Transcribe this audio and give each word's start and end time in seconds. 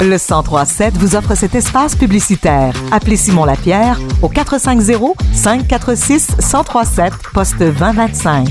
Le 0.00 0.18
1037 0.18 0.96
vous 0.98 1.16
offre 1.16 1.34
cet 1.34 1.54
espace 1.54 1.96
publicitaire. 1.96 2.74
Appelez 2.92 3.16
Simon 3.16 3.44
Lapierre 3.44 3.98
au 4.22 4.28
450 4.28 5.16
546 5.32 6.36
1037 6.38 7.12
poste 7.32 7.58
2025. 7.58 8.48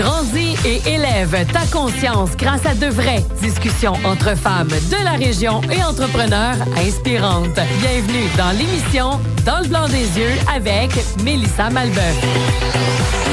Grandis 0.00 0.56
et 0.64 0.82
élève 0.88 1.46
ta 1.52 1.66
conscience 1.70 2.36
grâce 2.36 2.66
à 2.66 2.74
de 2.74 2.86
vraies 2.86 3.24
discussions 3.40 3.94
entre 4.04 4.36
femmes 4.36 4.68
de 4.68 5.04
la 5.04 5.12
région 5.12 5.60
et 5.70 5.82
entrepreneurs 5.84 6.56
inspirantes. 6.76 7.60
Bienvenue 7.80 8.26
dans 8.36 8.50
l'émission 8.50 9.20
Dans 9.46 9.60
le 9.60 9.68
blanc 9.68 9.86
des 9.88 10.18
yeux 10.18 10.32
avec 10.52 10.90
Mélissa 11.22 11.70
Malbeuf. 11.70 13.23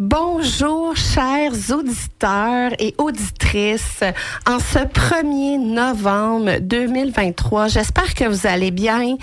Bonjour, 0.00 0.96
chers 0.96 1.52
auditeurs 1.70 2.70
et 2.78 2.94
auditrices. 2.96 4.02
En 4.46 4.58
ce 4.58 4.78
1er 4.78 5.58
novembre 5.58 6.58
2023, 6.58 7.68
j'espère 7.68 8.14
que 8.14 8.24
vous 8.24 8.46
allez 8.46 8.70
bien. 8.70 9.18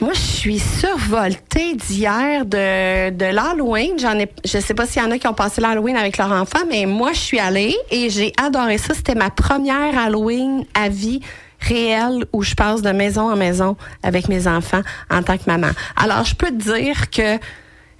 Moi, 0.00 0.14
je 0.14 0.20
suis 0.20 0.58
survoltée 0.58 1.74
d'hier 1.74 2.46
de, 2.46 3.30
l'Halloween. 3.30 3.98
J'en 3.98 4.18
ai, 4.18 4.32
je 4.42 4.58
sais 4.58 4.72
pas 4.72 4.86
s'il 4.86 5.02
y 5.02 5.04
en 5.04 5.10
a 5.10 5.18
qui 5.18 5.26
ont 5.26 5.34
passé 5.34 5.60
l'Halloween 5.60 5.98
avec 5.98 6.16
leur 6.16 6.32
enfant, 6.32 6.60
mais 6.66 6.86
moi, 6.86 7.12
je 7.12 7.20
suis 7.20 7.38
allée 7.38 7.76
et 7.90 8.08
j'ai 8.08 8.32
adoré 8.42 8.78
ça. 8.78 8.94
C'était 8.94 9.14
ma 9.14 9.28
première 9.28 9.98
Halloween 9.98 10.64
à 10.72 10.88
vie 10.88 11.20
réelle 11.60 12.24
où 12.32 12.42
je 12.42 12.54
passe 12.54 12.80
de 12.80 12.90
maison 12.90 13.30
en 13.30 13.36
maison 13.36 13.76
avec 14.02 14.30
mes 14.30 14.46
enfants 14.46 14.80
en 15.10 15.22
tant 15.22 15.36
que 15.36 15.44
maman. 15.46 15.72
Alors, 15.94 16.24
je 16.24 16.34
peux 16.34 16.48
te 16.48 16.72
dire 16.74 17.10
que 17.10 17.38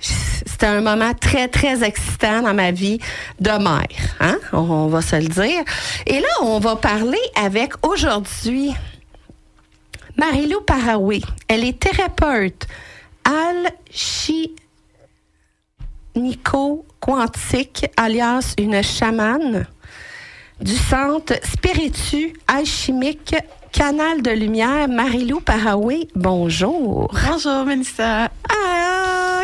c'était 0.47 0.67
un 0.67 0.81
moment 0.81 1.13
très, 1.15 1.49
très 1.49 1.85
excitant 1.85 2.43
dans 2.43 2.55
ma 2.55 2.71
vie 2.71 2.99
de 3.39 3.51
mère. 3.51 3.87
Hein? 4.21 4.39
On, 4.53 4.87
va 4.87 5.03
se 5.03 5.17
le 5.17 5.29
dire. 5.29 5.63
Et 6.07 6.21
là, 6.21 6.29
on 6.43 6.59
va 6.59 6.77
parler 6.77 7.21
avec 7.37 7.73
aujourd'hui 7.87 8.73
Marilou 10.17 10.61
Paraoué. 10.63 11.21
Elle 11.49 11.65
est 11.65 11.79
thérapeute 11.79 12.67
Nico 16.17 16.85
quantique 16.99 17.87
alias 17.97 18.55
une 18.59 18.83
chamane 18.83 19.67
du 20.61 20.77
centre 20.77 21.35
Spiritu 21.45 22.35
alchimique 22.49 23.35
Canal 23.73 24.21
de 24.21 24.33
Lumière, 24.33 24.89
Marilou 24.89 25.41
Paraoué, 25.41 26.09
bonjour. 26.17 27.09
Bonjour, 27.29 27.65
Melissa. 27.65 28.29
Ah, 28.49 28.90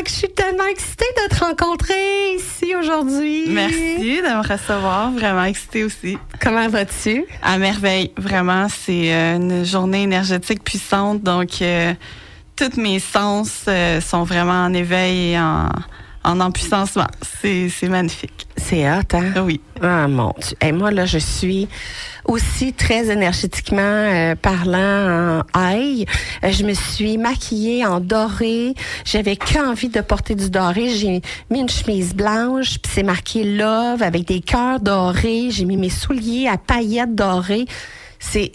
je 0.05 0.13
suis 0.13 0.29
tellement 0.29 0.67
excitée 0.67 1.07
de 1.17 1.35
te 1.35 1.45
rencontrer 1.45 2.35
ici 2.37 2.75
aujourd'hui. 2.75 3.45
Merci 3.49 4.21
de 4.21 4.37
me 4.37 4.47
recevoir, 4.47 5.11
vraiment 5.13 5.45
excitée 5.45 5.85
aussi. 5.85 6.19
Comment 6.41 6.69
vas-tu? 6.69 7.25
À 7.43 7.57
merveille, 7.59 8.13
vraiment, 8.17 8.67
c'est 8.69 9.15
euh, 9.15 9.37
une 9.37 9.65
journée 9.65 10.03
énergétique 10.03 10.63
puissante, 10.63 11.23
donc 11.23 11.63
euh, 11.63 11.95
tous 12.57 12.79
mes 12.79 12.99
sens 12.99 13.65
euh, 13.69 14.01
sont 14.01 14.25
vraiment 14.25 14.65
en 14.65 14.75
éveil 14.75 15.33
et 15.33 15.39
en, 15.39 15.69
en 16.27 16.41
empuissancement. 16.41 17.07
C'est 17.23 17.89
magnifique. 17.89 18.47
C'est 18.57 18.91
hot, 18.91 19.15
hein? 19.15 19.33
Oui. 19.45 19.61
Ah, 19.81 20.09
mon 20.09 20.35
Dieu. 20.39 20.57
Et 20.61 20.73
moi, 20.73 20.91
là, 20.91 21.07
je 21.07 21.19
suis 21.19 21.69
aussi 22.25 22.73
très 22.73 23.11
énergétiquement 23.11 23.81
euh, 23.81 24.35
parlant 24.35 25.41
en 25.41 25.59
ail. 25.59 26.05
Euh, 26.43 26.51
je 26.51 26.65
me 26.65 26.75
suis 26.75 27.17
maquillée 27.17 27.87
en 27.87 28.01
doré. 28.01 28.75
J'avais 29.05 29.37
qu'envie 29.37 29.89
de 29.89 30.01
porter 30.01 30.35
du 30.35 30.51
doré. 30.51 30.89
J'ai 30.89 31.23
mis 31.51 31.61
une 31.61 31.69
chemise 31.69 32.15
blanche, 32.15 32.79
puis 32.81 32.93
c'est 32.93 33.05
marqué 33.05 33.45
Love 33.45 34.03
avec 34.03 34.27
des 34.27 34.41
cœurs 34.41 34.81
dorés. 34.81 35.51
J'ai 35.51 35.65
mis 35.65 35.77
mes 35.77 35.91
souliers 35.91 36.49
à 36.49 36.59
paillettes 36.59 37.15
dorées. 37.15 37.67
C'est, 38.19 38.53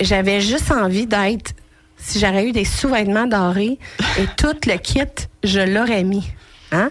j'avais 0.00 0.40
juste 0.40 0.72
envie 0.72 1.06
d'être, 1.06 1.52
si 1.98 2.18
j'aurais 2.18 2.48
eu 2.48 2.52
des 2.52 2.64
sous-vêtements 2.64 3.26
dorés 3.26 3.78
et 4.18 4.26
tout 4.36 4.56
le 4.66 4.76
kit, 4.78 5.02
je 5.44 5.60
l'aurais 5.60 6.02
mis. 6.02 6.24
Hein? 6.72 6.90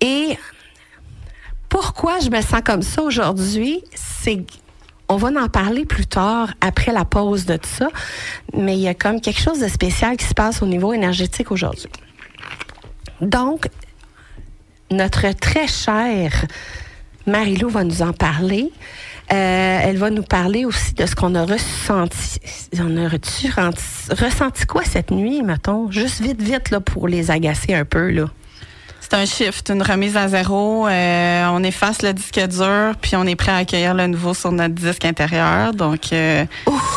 Et 0.00 0.38
pourquoi 1.68 2.20
je 2.20 2.30
me 2.30 2.40
sens 2.40 2.62
comme 2.64 2.82
ça 2.82 3.02
aujourd'hui, 3.02 3.82
c'est 3.94 4.44
on 5.08 5.16
va 5.16 5.28
en 5.28 5.48
parler 5.48 5.84
plus 5.84 6.06
tard 6.06 6.48
après 6.60 6.92
la 6.92 7.04
pause 7.04 7.44
de 7.44 7.56
tout 7.56 7.68
ça, 7.68 7.88
mais 8.54 8.74
il 8.74 8.80
y 8.80 8.88
a 8.88 8.94
comme 8.94 9.20
quelque 9.20 9.40
chose 9.40 9.60
de 9.60 9.68
spécial 9.68 10.16
qui 10.16 10.24
se 10.24 10.34
passe 10.34 10.62
au 10.62 10.66
niveau 10.66 10.92
énergétique 10.92 11.52
aujourd'hui. 11.52 11.90
Donc, 13.20 13.68
notre 14.90 15.30
très 15.32 15.66
chère 15.66 16.46
Marilou 17.26 17.68
va 17.68 17.84
nous 17.84 18.02
en 18.02 18.12
parler. 18.12 18.70
Euh, 19.32 19.80
elle 19.82 19.96
va 19.96 20.10
nous 20.10 20.22
parler 20.22 20.64
aussi 20.64 20.92
de 20.94 21.06
ce 21.06 21.14
qu'on 21.14 21.34
a 21.34 21.44
ressenti. 21.44 22.40
On 22.78 22.96
a 22.96 23.08
ressenti 23.08 24.66
quoi 24.66 24.82
cette 24.84 25.10
nuit, 25.10 25.42
mettons? 25.42 25.90
Juste 25.90 26.20
vite, 26.20 26.42
vite, 26.42 26.70
là, 26.70 26.80
pour 26.80 27.08
les 27.08 27.30
agacer 27.30 27.74
un 27.74 27.84
peu, 27.84 28.10
là. 28.10 28.26
C'est 29.00 29.14
un 29.14 29.26
shift, 29.26 29.68
une 29.70 29.82
remise 29.82 30.16
à 30.16 30.28
zéro. 30.28 30.88
Euh, 30.88 31.46
on 31.50 31.62
efface 31.62 32.00
le 32.00 32.14
disque 32.14 32.40
dur, 32.48 32.94
puis 33.00 33.16
on 33.16 33.24
est 33.24 33.36
prêt 33.36 33.52
à 33.52 33.56
accueillir 33.56 33.92
le 33.92 34.06
nouveau 34.06 34.32
sur 34.32 34.50
notre 34.50 34.74
disque 34.74 35.04
intérieur. 35.04 35.74
Donc, 35.74 36.12
euh, 36.12 36.46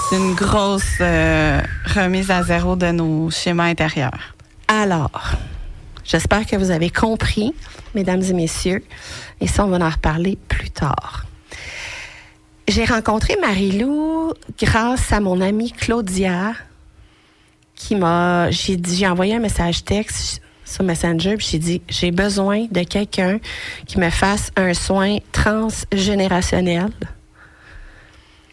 c'est 0.10 0.16
une 0.16 0.34
grosse 0.34 0.98
euh, 1.02 1.62
remise 1.96 2.32
à 2.32 2.44
zéro 2.44 2.78
de 2.78 2.92
nos 2.92 3.30
schémas 3.30 3.66
intérieurs. 3.66 4.36
Alors, 4.70 5.34
j'espère 6.06 6.46
que 6.46 6.56
vous 6.56 6.72
avez 6.72 6.90
compris, 6.90 7.54
mesdames 7.94 8.24
et 8.24 8.34
messieurs, 8.34 8.84
et 9.42 9.48
ça, 9.48 9.66
on 9.66 9.68
va 9.68 9.86
en 9.86 9.90
reparler 9.90 10.38
plus 10.48 10.70
tard. 10.70 11.27
J'ai 12.68 12.84
rencontré 12.84 13.38
Marie-Lou 13.40 14.34
grâce 14.60 15.14
à 15.14 15.22
mon 15.22 15.40
amie 15.40 15.72
Claudia, 15.72 16.52
qui 17.76 17.96
m'a, 17.96 18.52
j'ai 18.52 18.76
dit, 18.76 18.98
j'ai 18.98 19.08
envoyé 19.08 19.36
un 19.36 19.40
message 19.40 19.86
texte 19.86 20.42
sur 20.66 20.84
Messenger, 20.84 21.38
puis 21.38 21.48
j'ai 21.50 21.60
dit 21.60 21.82
j'ai 21.88 22.12
besoin 22.12 22.66
de 22.70 22.84
quelqu'un 22.84 23.40
qui 23.86 23.98
me 24.00 24.10
fasse 24.10 24.52
un 24.58 24.74
soin 24.74 25.20
transgénérationnel. 25.32 26.92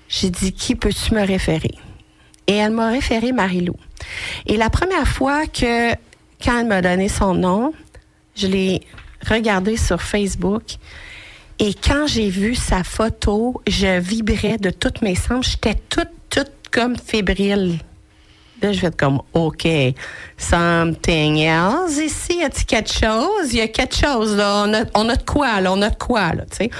J'ai 0.08 0.30
dit 0.30 0.52
qui 0.52 0.76
peux-tu 0.76 1.12
me 1.12 1.26
référer? 1.26 1.74
Et 2.46 2.54
elle 2.54 2.70
m'a 2.70 2.90
référé 2.90 3.32
Marilou. 3.32 3.74
Et 4.46 4.56
la 4.56 4.70
première 4.70 5.08
fois 5.08 5.46
que 5.46 5.90
quand 6.40 6.60
elle 6.60 6.68
m'a 6.68 6.82
donné 6.82 7.08
son 7.08 7.34
nom, 7.34 7.72
je 8.36 8.46
l'ai 8.46 8.82
regardé 9.28 9.76
sur 9.76 10.00
Facebook 10.00 10.76
et 11.58 11.74
quand 11.74 12.06
j'ai 12.06 12.30
vu 12.30 12.54
sa 12.54 12.84
photo, 12.84 13.62
je 13.66 13.98
vibrais 14.00 14.58
de 14.58 14.70
toutes 14.70 15.02
mes 15.02 15.14
sens, 15.14 15.50
j'étais 15.50 15.80
toute 15.88 16.08
toute 16.30 16.50
comme 16.70 16.96
fébrile 16.96 17.78
je 18.72 18.80
vais 18.80 18.88
être 18.88 18.96
comme, 18.96 19.20
OK, 19.32 19.66
something 20.36 21.38
else 21.38 21.96
ici. 21.98 22.38
Y 22.38 22.44
a-t-il 22.44 22.66
quelque 22.66 22.92
chose? 22.92 23.52
Il 23.52 23.58
y 23.58 23.60
a 23.60 23.68
quelque 23.68 23.94
chose, 23.94 24.36
là. 24.36 24.66
On 24.94 25.08
a, 25.08 25.16
de 25.16 25.22
quoi, 25.22 25.60
là. 25.60 25.72
On 25.72 25.82
a 25.82 25.90
de 25.90 25.96
quoi, 25.96 26.32
là, 26.32 26.44
tu 26.50 26.56
sais. 26.56 26.70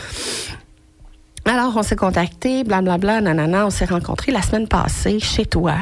Alors, 1.45 1.77
on 1.77 1.83
s'est 1.83 1.97
contacté, 1.97 2.65
blablabla, 2.65 3.21
nanana. 3.21 3.67
On 3.67 3.71
s'est 3.71 3.85
rencontrés 3.85 4.33
la 4.33 4.43
semaine 4.43 4.69
passée 4.69 5.21
chez 5.21 5.45
toi. 5.45 5.77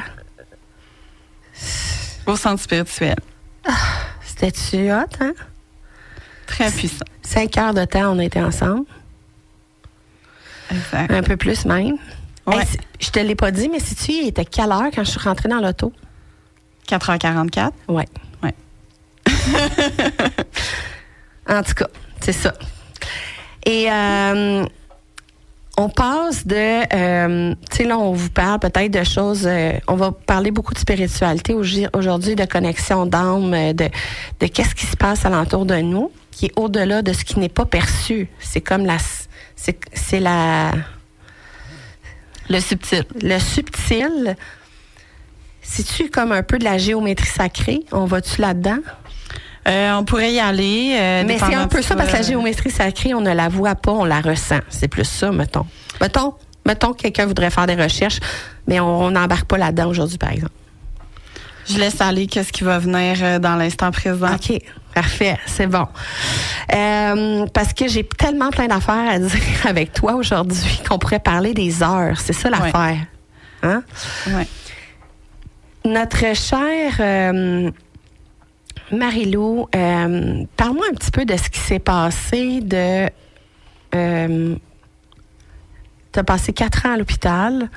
Au 2.26 2.36
centre 2.36 2.62
spirituel. 2.62 3.16
Ah, 3.64 3.72
C'était-tu 4.24 4.91
hot, 4.91 5.06
hein? 5.20 5.34
Très 6.47 6.70
puissant. 6.70 7.04
Cinq 7.22 7.56
heures 7.56 7.75
de 7.75 7.84
temps, 7.84 8.14
on 8.14 8.19
a 8.19 8.25
été 8.25 8.41
ensemble. 8.41 8.84
Exact. 10.70 11.12
Un 11.12 11.22
peu 11.22 11.36
plus 11.36 11.64
même. 11.64 11.97
Ouais. 12.47 12.64
je 12.98 13.10
te 13.10 13.20
l'ai 13.20 13.34
pas 13.34 13.50
dit, 13.50 13.69
mais 13.69 13.78
si 13.78 13.94
tu 13.94 14.12
il 14.12 14.28
était 14.28 14.44
quelle 14.44 14.72
heure 14.72 14.91
quand 14.92 15.04
je 15.04 15.10
suis 15.10 15.20
rentrée 15.20 15.48
dans 15.48 15.60
l'auto? 15.60 15.92
4h44? 16.88 17.70
Oui. 17.88 18.03
Ouais. 18.42 18.54
en 21.48 21.62
tout 21.62 21.75
cas, 21.75 21.88
c'est 22.20 22.32
ça. 22.32 22.53
Et 23.64 23.91
euh, 23.91 24.65
on 25.78 25.88
passe 25.88 26.47
de, 26.47 26.95
euh, 26.95 27.54
tu 27.71 27.77
sais, 27.77 27.84
là, 27.84 27.98
on 27.98 28.12
vous 28.12 28.30
parle 28.30 28.59
peut-être 28.59 28.91
de 28.91 29.04
choses, 29.04 29.47
euh, 29.47 29.72
on 29.86 29.95
va 29.95 30.10
parler 30.10 30.50
beaucoup 30.50 30.74
de 30.74 30.78
spiritualité 30.78 31.54
aujourd'hui, 31.54 32.34
de 32.34 32.45
connexion 32.45 33.06
d'âme, 33.06 33.72
de, 33.72 33.88
de 34.41 34.47
qu'est-ce 34.47 34.74
qui 34.74 34.86
se 34.86 34.97
passe 34.97 35.24
alentour 35.24 35.65
de 35.65 35.77
nous, 35.77 36.10
qui 36.33 36.47
est 36.47 36.53
au-delà 36.57 37.03
de 37.03 37.13
ce 37.13 37.25
qui 37.25 37.39
n'est 37.39 37.49
pas 37.49 37.67
perçu. 37.67 38.29
C'est 38.41 38.61
comme 38.61 38.84
la, 38.84 38.97
c'est 39.55 40.19
la, 40.19 40.73
le 42.49 42.59
subtil. 42.59 43.05
Le 43.23 43.39
subtil, 43.39 44.37
c'est-tu 45.63 46.11
comme 46.11 46.33
un 46.33 46.43
peu 46.43 46.59
de 46.59 46.65
la 46.65 46.79
géométrie 46.79 47.29
sacrée? 47.29 47.81
On 47.93 48.07
va-tu 48.07 48.41
là-dedans? 48.41 48.79
Euh, 49.69 49.93
on 49.93 50.05
pourrait 50.05 50.33
y 50.33 50.41
aller. 50.41 50.97
Euh, 50.99 51.23
Mais 51.25 51.39
c'est 51.39 51.55
un 51.55 51.69
peu 51.69 51.83
ça, 51.83 51.95
parce 51.95 52.11
que 52.11 52.17
la 52.17 52.23
géométrie 52.23 52.71
sacrée, 52.71 53.15
on 53.15 53.21
ne 53.21 53.33
la 53.33 53.49
voit 53.49 53.77
pas, 53.77 53.93
on 53.93 54.05
la 54.05 54.21
ressent. 54.21 54.59
C'est 54.69 54.89
plus 54.89 55.05
ça, 55.05 55.31
mettons. 55.31 55.67
Mettons, 56.01 56.34
mettons 56.67 56.93
que 56.93 57.03
quelqu'un 57.03 57.27
voudrait 57.27 57.51
faire 57.51 57.67
des 57.67 57.77
recherches, 57.77 58.19
mais 58.67 58.81
on 58.81 59.13
n'embarque 59.13 59.45
pas 59.45 59.59
là-dedans 59.59 59.87
aujourd'hui, 59.87 60.19
par 60.19 60.33
exemple. 60.33 60.53
Je 61.69 61.79
laisse 61.79 62.01
aller 62.01 62.27
qu'est-ce 62.27 62.53
qui 62.53 62.65
va 62.65 62.81
venir 62.81 63.19
euh, 63.23 63.39
dans 63.39 63.55
l'instant 63.55 63.93
présent. 63.93 64.34
OK. 64.34 64.61
Parfait, 64.94 65.39
c'est 65.47 65.66
bon. 65.66 65.86
Euh, 66.74 67.47
parce 67.54 67.72
que 67.72 67.89
j'ai 67.89 68.04
tellement 68.04 68.50
plein 68.50 68.66
d'affaires 68.66 69.10
à 69.10 69.18
dire 69.21 69.66
avec 69.66 69.92
toi 69.92 70.15
aujourd'hui 70.15 70.80
qu'on 70.86 70.98
pourrait 70.98 71.18
parler 71.18 71.54
des 71.54 71.83
heures. 71.83 72.21
C'est 72.21 72.33
ça 72.33 72.50
l'affaire. 72.50 73.06
Hein? 73.62 73.83
Ouais. 74.28 74.47
Notre 75.84 76.36
chère 76.36 76.97
euh, 77.00 77.71
Marie-Lou, 78.92 79.68
euh, 79.74 80.44
parle-moi 80.56 80.86
un 80.91 80.95
petit 80.95 81.10
peu 81.10 81.24
de 81.24 81.36
ce 81.36 81.48
qui 81.48 81.59
s'est 81.59 81.78
passé 81.78 82.60
de. 82.60 83.09
Euh, 83.95 84.56
tu 86.12 86.18
as 86.18 86.24
passé 86.24 86.53
quatre 86.53 86.86
ans 86.86 86.92
à 86.92 86.97
l'hôpital 86.97 87.68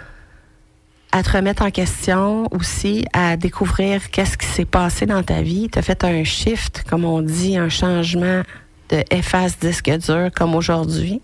à 1.15 1.23
te 1.23 1.31
remettre 1.31 1.63
en 1.63 1.71
question 1.71 2.45
aussi, 2.51 3.05
à 3.13 3.37
découvrir 3.37 4.11
qu'est-ce 4.11 4.37
qui 4.37 4.45
s'est 4.45 4.65
passé 4.65 5.05
dans 5.05 5.23
ta 5.23 5.41
vie. 5.41 5.69
Tu 5.71 5.79
as 5.79 5.81
fait 5.81 6.03
un 6.03 6.25
shift, 6.25 6.83
comme 6.89 7.05
on 7.05 7.21
dit, 7.21 7.57
un 7.57 7.69
changement 7.69 8.41
de 8.89 9.01
efface 9.09 9.57
disque 9.57 9.89
dur 9.91 10.29
comme 10.35 10.55
aujourd'hui. 10.55 11.21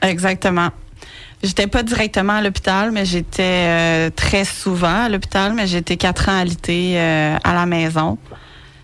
Exactement. 0.00 0.68
J'étais 1.42 1.66
pas 1.66 1.82
directement 1.82 2.34
à 2.34 2.40
l'hôpital, 2.40 2.92
mais 2.92 3.04
j'étais 3.04 3.42
euh, 3.42 4.10
très 4.14 4.44
souvent 4.44 5.06
à 5.06 5.08
l'hôpital, 5.08 5.54
mais 5.54 5.66
j'étais 5.66 5.96
quatre 5.96 6.28
ans 6.28 6.38
alitée 6.38 6.92
euh, 6.96 7.36
à 7.42 7.52
la 7.52 7.66
maison 7.66 8.18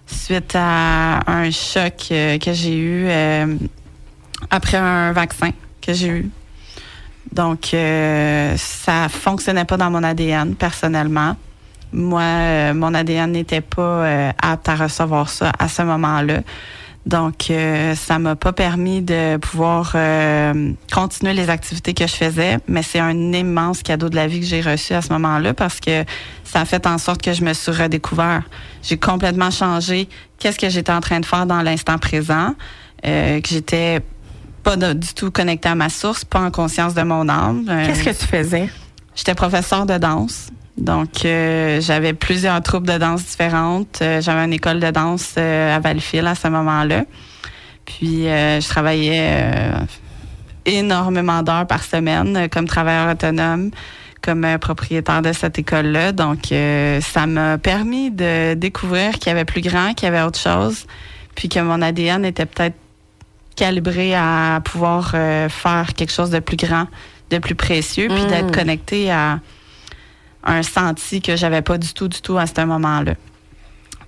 suite 0.09 0.57
à 0.57 1.21
un 1.31 1.53
choc 1.53 2.09
euh, 2.11 2.39
que 2.39 2.53
j'ai 2.53 2.77
eu 2.77 3.07
euh, 3.07 3.55
après 4.51 4.77
un 4.77 5.13
vaccin 5.13 5.51
que 5.81 5.93
j'ai 5.93 6.09
eu. 6.09 6.31
Donc, 7.33 7.73
euh, 7.73 8.55
ça 8.57 9.09
fonctionnait 9.09 9.65
pas 9.65 9.77
dans 9.77 9.91
mon 9.91 10.03
ADN 10.03 10.55
personnellement. 10.55 11.37
Moi, 11.93 12.23
euh, 12.23 12.75
mon 12.75 12.95
ADN 12.95 13.33
n'était 13.33 13.61
pas 13.61 13.83
euh, 13.83 14.33
apte 14.41 14.69
à 14.69 14.77
recevoir 14.77 15.29
ça 15.29 15.53
à 15.59 15.69
ce 15.69 15.83
moment-là. 15.83 16.41
Donc, 17.05 17.51
euh, 17.51 17.97
ça 17.97 18.19
m'a 18.19 18.37
pas 18.37 18.53
permis 18.53 19.03
de 19.03 19.37
pouvoir 19.39 19.93
euh, 19.97 20.73
continuer 20.93 21.33
les 21.33 21.51
activités 21.51 21.95
que 21.95 22.07
je 22.07 22.15
faisais, 22.15 22.59
mais 22.69 22.83
c'est 22.83 23.01
un 23.01 23.33
immense 23.33 23.83
cadeau 23.83 24.09
de 24.09 24.15
la 24.15 24.29
vie 24.29 24.41
que 24.41 24.47
j'ai 24.47 24.61
reçu 24.61 24.93
à 24.95 25.03
ce 25.03 25.13
moment-là 25.13 25.53
parce 25.53 25.81
que 25.81 26.05
ça 26.45 26.61
a 26.61 26.65
fait 26.65 26.87
en 26.87 26.99
sorte 26.99 27.21
que 27.21 27.33
je 27.33 27.43
me 27.45 27.55
suis 27.55 27.73
redécouvert. 27.73 28.45
J'ai 28.83 28.99
complètement 28.99 29.51
changé 29.51 30.09
qu'est-ce 30.39 30.59
que 30.59 30.69
j'étais 30.69 30.93
en 30.93 31.01
train 31.01 31.19
de 31.19 31.27
faire 31.27 31.47
dans 31.47 31.63
l'instant 31.63 31.99
présent, 31.99 32.55
euh, 33.05 33.41
que 33.41 33.49
j'étais 33.49 34.01
pas 34.63 34.77
de- 34.77 34.93
du 34.93 35.15
tout 35.15 35.31
connectée 35.31 35.69
à 35.69 35.75
ma 35.75 35.89
source, 35.89 36.25
pas 36.25 36.41
en 36.41 36.51
conscience 36.51 36.95
de 36.95 37.03
mon 37.03 37.29
âme. 37.29 37.65
Euh, 37.69 37.87
Qu'est-ce 37.87 38.05
que 38.05 38.11
tu 38.11 38.27
faisais? 38.27 38.69
J'étais 39.15 39.35
professeur 39.35 39.87
de 39.87 39.99
danse. 39.99 40.49
Donc, 40.79 41.25
euh, 41.25 41.81
j'avais 41.81 42.15
plusieurs 42.15 42.61
troupes 42.63 42.87
de 42.87 42.97
danse 42.97 43.25
différentes. 43.25 43.99
Euh, 44.01 44.21
j'avais 44.23 44.45
une 44.45 44.55
école 44.55 44.81
de 44.81 44.91
danse 44.91 45.35
euh, 45.37 45.77
à 45.77 45.81
Valleyfield 45.81 46.27
à 46.27 46.35
ce 46.35 46.49
moment-là. 46.49 47.05
Puis, 47.85 48.27
euh, 48.27 48.61
je 48.61 48.69
travaillais 48.69 49.43
euh, 49.45 49.73
énormément 50.65 51.43
d'heures 51.43 51.67
par 51.67 51.83
semaine 51.83 52.37
euh, 52.37 52.49
comme 52.49 52.67
travailleur 52.67 53.13
autonome, 53.13 53.71
comme 54.23 54.47
propriétaire 54.61 55.21
de 55.21 55.33
cette 55.33 55.59
école-là. 55.59 56.13
Donc, 56.13 56.53
euh, 56.53 57.01
ça 57.01 57.27
m'a 57.27 57.59
permis 57.59 58.11
de 58.11 58.55
découvrir 58.55 59.13
qu'il 59.19 59.27
y 59.27 59.31
avait 59.31 59.45
plus 59.45 59.61
grand, 59.61 59.93
qu'il 59.95 60.07
y 60.07 60.13
avait 60.15 60.23
autre 60.23 60.39
chose, 60.39 60.87
puis 61.35 61.49
que 61.49 61.59
mon 61.61 61.83
ADN 61.83 62.25
était 62.25 62.47
peut-être 62.47 62.77
calibré 63.57 64.15
à 64.15 64.61
pouvoir 64.65 65.13
euh, 65.15 65.49
faire 65.49 65.95
quelque 65.95 66.13
chose 66.13 66.31
de 66.31 66.39
plus 66.41 66.57
grand, 66.57 66.87
de 67.31 67.39
plus 67.39 67.55
précieux, 67.55 68.09
puis 68.09 68.25
Mm. 68.25 68.29
d'être 68.29 68.53
connecté 68.55 69.11
à 69.11 69.41
un 70.45 70.63
senti 70.63 71.21
que 71.21 71.37
j'avais 71.37 71.63
pas 71.63 71.79
du 71.79 71.93
tout, 71.95 72.09
du 72.09 72.21
tout 72.21 72.37
à 72.39 72.47
ce 72.47 72.65
moment-là. 72.65 73.15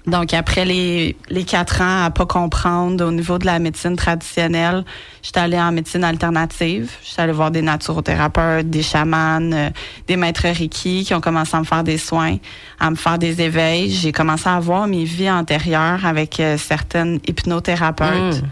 Donc, 0.06 0.34
après 0.34 0.66
les, 0.66 1.16
les 1.30 1.44
quatre 1.44 1.80
ans 1.80 2.04
à 2.04 2.10
pas 2.10 2.26
comprendre 2.26 3.06
au 3.06 3.10
niveau 3.10 3.38
de 3.38 3.46
la 3.46 3.58
médecine 3.58 3.96
traditionnelle, 3.96 4.84
j'étais 5.22 5.40
allée 5.40 5.58
en 5.58 5.72
médecine 5.72 6.04
alternative. 6.04 6.92
J'étais 7.02 7.22
allée 7.22 7.32
voir 7.32 7.50
des 7.50 7.62
naturothérapeutes, 7.62 8.68
des 8.68 8.82
chamans, 8.82 9.40
euh, 9.40 9.70
des 10.06 10.16
maîtres 10.18 10.42
Reiki 10.46 11.04
qui 11.04 11.14
ont 11.14 11.22
commencé 11.22 11.56
à 11.56 11.60
me 11.60 11.64
faire 11.64 11.84
des 11.84 11.96
soins, 11.96 12.36
à 12.78 12.90
me 12.90 12.96
faire 12.96 13.16
des 13.18 13.40
éveils. 13.40 13.90
J'ai 13.90 14.12
commencé 14.12 14.46
à 14.46 14.60
voir 14.60 14.86
mes 14.88 15.04
vies 15.04 15.30
antérieures 15.30 16.04
avec 16.04 16.38
euh, 16.38 16.58
certaines 16.58 17.18
hypnothérapeutes. 17.26 18.42
Mm. 18.42 18.48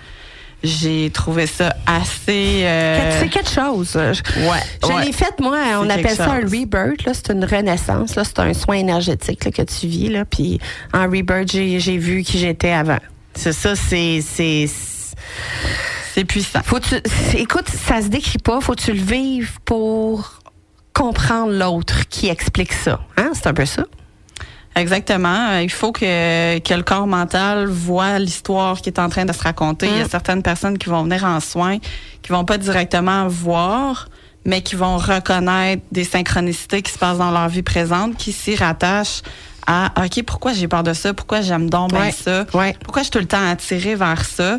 J'ai 0.63 1.11
trouvé 1.11 1.47
ça 1.47 1.75
assez... 1.87 2.63
euh, 2.65 3.21
C'est 3.21 3.29
quelque 3.29 3.51
chose. 3.51 3.97
Ouais, 3.97 4.61
je 4.83 4.89
ouais. 4.89 5.07
l'ai 5.07 5.13
fait, 5.13 5.39
moi, 5.41 5.59
on 5.81 5.91
appelle 5.91 6.17
ça 6.17 6.31
un 6.31 6.41
rebirth. 6.41 7.05
Là, 7.05 7.13
c'est 7.15 7.33
une 7.33 7.45
renaissance. 7.45 8.13
C'est 8.15 8.39
un 8.39 8.55
soin 8.55 8.77
énergétique 8.77 9.45
là, 9.45 9.51
que 9.51 9.63
tu 9.63 9.89
vis. 9.89 10.09
Là, 10.09 10.25
puis 10.25 10.61
en 10.93 11.05
rebirth, 11.05 11.51
j'ai, 11.51 11.99
vu 11.99 12.23
qui 12.23 12.39
j'étais 12.39 12.73
avant. 12.73 12.99
C'est 13.35 13.53
ça, 13.53 13.75
c'est... 13.75 14.21
c'est 14.23 16.25
puissant. 16.25 16.61
faut 16.65 16.79
tu, 16.79 16.95
écoute, 17.35 17.69
ça 17.69 18.01
se 18.01 18.09
décrit 18.09 18.39
pas. 18.39 18.61
Faut 18.61 18.75
que 18.75 18.83
tu 18.83 18.93
le 18.93 19.03
vives 19.03 19.59
pour 19.65 20.43
comprendre 20.93 21.53
l'autre 21.53 22.07
qui 22.09 22.29
explique 22.29 22.73
ça. 22.73 23.01
Hein? 23.17 23.33
C'est 23.35 23.49
un 23.49 23.55
peu 23.55 23.67
ça. 23.67 23.85
Exactement. 24.75 25.51
Euh, 25.51 25.63
Il 25.63 25.71
faut 25.71 25.93
que, 25.93 26.59
que 26.59 26.75
le 26.75 26.83
corps 26.83 27.07
mental 27.07 27.67
voit 27.67 28.19
l'histoire 28.19 28.81
qui 28.81 28.89
est 28.89 28.99
en 28.99 29.09
train 29.09 29.25
de 29.25 29.33
se 29.33 29.43
raconter. 29.43 29.87
Il 29.87 29.97
y 29.99 30.01
a 30.01 30.05
Mm. 30.05 30.09
certaines 30.11 30.43
personnes 30.43 30.79
qui 30.79 30.89
vont 30.89 31.03
venir 31.05 31.25
en 31.25 31.41
soins, 31.41 31.79
qui 32.23 32.33
vont 32.33 32.45
pas 32.45 32.59
directement 32.59 33.29
voir, 33.29 34.09
mais 34.45 34.63
qui 34.63 34.75
vont 34.75 34.97
reconnaître 34.97 35.83
des 35.93 36.05
synchronicités 36.05 36.83
qui 36.83 36.91
se 36.93 36.99
passent 36.99 37.19
dans 37.19 37.31
leur 37.31 37.49
vie 37.49 37.63
présente, 37.63 38.17
qui 38.17 38.33
s'y 38.33 38.57
rattachent 38.57 39.23
à 39.67 39.93
OK, 40.05 40.23
pourquoi 40.25 40.53
j'ai 40.53 40.67
peur 40.69 40.83
de 40.83 40.93
ça? 40.93 41.15
Pourquoi 41.15 41.41
j'aime 41.43 41.71
donc 41.71 41.91
bien 41.91 42.01
Ouais. 42.01 42.13
ça? 42.13 42.45
Ouais. 42.55 42.75
Pourquoi 42.83 43.03
je 43.03 43.05
suis 43.05 43.11
tout 43.13 43.19
le 43.21 43.27
temps 43.27 43.47
attirée 43.49 43.95
vers 43.95 44.25
ça? 44.25 44.57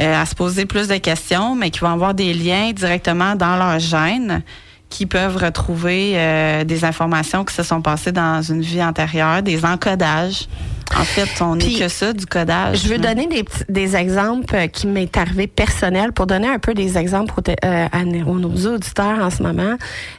Euh, 0.00 0.20
à 0.22 0.24
se 0.24 0.34
poser 0.34 0.64
plus 0.64 0.88
de 0.88 0.96
questions, 0.96 1.54
mais 1.54 1.70
qui 1.70 1.80
vont 1.80 1.90
avoir 1.92 2.14
des 2.14 2.32
liens 2.32 2.72
directement 2.72 3.36
dans 3.36 3.56
leur 3.56 3.78
gène 3.78 4.42
qui 4.92 5.06
peuvent 5.06 5.36
retrouver 5.38 6.12
euh, 6.16 6.64
des 6.64 6.84
informations 6.84 7.44
qui 7.46 7.54
se 7.54 7.62
sont 7.62 7.80
passées 7.80 8.12
dans 8.12 8.42
une 8.42 8.60
vie 8.60 8.82
antérieure, 8.82 9.42
des 9.42 9.64
encodages. 9.64 10.48
En 10.94 11.04
fait, 11.04 11.30
on 11.40 11.56
n'est 11.56 11.72
que 11.78 11.88
ça, 11.88 12.12
du 12.12 12.26
codage. 12.26 12.82
Je 12.82 12.88
veux 12.88 12.98
là. 12.98 13.14
donner 13.14 13.26
des, 13.26 13.44
des 13.70 13.96
exemples 13.96 14.54
euh, 14.54 14.66
qui 14.66 14.86
m'est 14.86 15.16
arrivé 15.16 15.46
personnel 15.46 16.12
pour 16.12 16.26
donner 16.26 16.48
un 16.48 16.58
peu 16.58 16.74
des 16.74 16.98
exemples 16.98 17.32
aux, 17.38 17.50
euh, 17.50 17.86
à 17.90 18.04
nos 18.04 18.38
nos 18.38 18.66
auditeurs 18.74 19.18
en 19.24 19.30
ce 19.30 19.42
moment. 19.42 19.76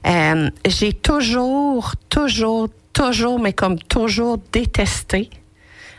Euh, 0.08 0.50
J'ai 0.66 0.92
toujours, 0.94 1.92
toujours, 2.10 2.70
toujours, 2.92 3.40
mais 3.40 3.54
comme 3.54 3.78
toujours 3.78 4.40
détesté 4.52 5.30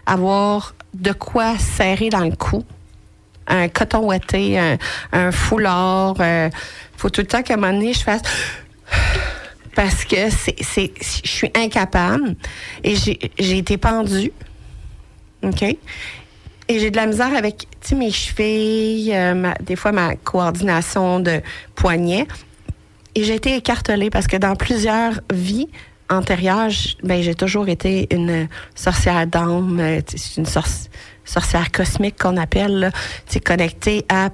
avoir 0.06 0.74
de 0.92 1.12
quoi 1.12 1.56
serrer 1.58 2.08
dans 2.08 2.24
le 2.24 2.34
cou. 2.34 2.64
Un 3.46 3.68
coton 3.68 4.06
ouaté, 4.08 4.58
un, 4.58 4.76
un 5.12 5.30
foulard. 5.30 6.16
euh, 6.18 6.50
faut 6.96 7.10
tout 7.10 7.20
le 7.20 7.26
temps 7.28 7.42
qu'à 7.42 7.54
un 7.54 7.58
moment 7.58 7.72
donné, 7.72 7.92
je 7.92 8.00
fasse 8.02 8.22
parce 9.74 10.04
que 10.04 10.30
c'est, 10.30 10.56
c'est, 10.62 10.92
je 11.00 11.28
suis 11.28 11.50
incapable 11.54 12.36
et 12.82 12.94
j'ai, 12.96 13.18
j'ai 13.38 13.58
été 13.58 13.76
pendue. 13.76 14.32
OK? 15.42 15.62
Et 16.66 16.78
j'ai 16.78 16.90
de 16.90 16.96
la 16.96 17.06
misère 17.06 17.34
avec, 17.36 17.66
mes 17.94 18.10
chevilles, 18.10 19.14
euh, 19.14 19.52
des 19.60 19.76
fois 19.76 19.92
ma 19.92 20.16
coordination 20.16 21.20
de 21.20 21.42
poignets. 21.74 22.26
Et 23.14 23.22
j'ai 23.24 23.34
été 23.34 23.54
écartelée 23.54 24.10
parce 24.10 24.26
que 24.26 24.36
dans 24.36 24.56
plusieurs 24.56 25.20
vies 25.32 25.68
antérieures, 26.08 26.70
ben, 27.02 27.22
j'ai 27.22 27.34
toujours 27.34 27.68
été 27.68 28.08
une 28.14 28.48
sorcière 28.74 29.26
d'âme, 29.26 29.78
euh, 29.80 30.00
une 30.36 30.46
sorci- 30.46 30.88
sorcière 31.24 31.70
cosmique 31.70 32.16
qu'on 32.18 32.36
appelle, 32.38 32.90
connectée 33.44 34.04
à, 34.08 34.30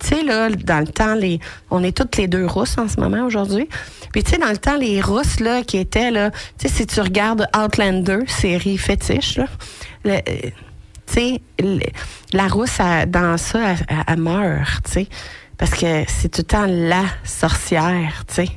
tu 0.00 0.08
sais, 0.08 0.22
là, 0.22 0.48
dans 0.50 0.80
le 0.80 0.86
temps, 0.86 1.14
les, 1.14 1.40
on 1.70 1.82
est 1.84 1.96
toutes 1.96 2.16
les 2.16 2.26
deux 2.26 2.46
rousses 2.46 2.78
en 2.78 2.88
ce 2.88 2.98
moment 2.98 3.24
aujourd'hui. 3.24 3.68
Puis, 4.12 4.24
tu 4.24 4.32
sais, 4.32 4.38
dans 4.38 4.50
le 4.50 4.58
temps, 4.58 4.76
les 4.76 5.00
rousses, 5.00 5.40
là, 5.40 5.62
qui 5.62 5.76
étaient, 5.76 6.10
là, 6.10 6.30
tu 6.30 6.68
sais, 6.68 6.68
si 6.68 6.86
tu 6.86 7.00
regardes 7.00 7.46
Outlander, 7.56 8.20
série 8.26 8.78
fétiche, 8.78 9.36
là, 9.36 9.46
euh, 10.06 10.20
tu 11.06 11.12
sais, 11.12 11.42
la 12.32 12.48
rousse, 12.48 12.78
dans 13.08 13.36
ça, 13.36 13.74
elle, 14.06 14.18
meurt, 14.18 14.84
tu 14.86 14.92
sais. 14.92 15.08
Parce 15.58 15.72
que 15.72 16.04
c'est 16.08 16.30
tout 16.30 16.40
le 16.40 16.46
temps 16.46 16.66
la 16.66 17.04
sorcière, 17.24 18.24
tu 18.26 18.34
sais. 18.34 18.48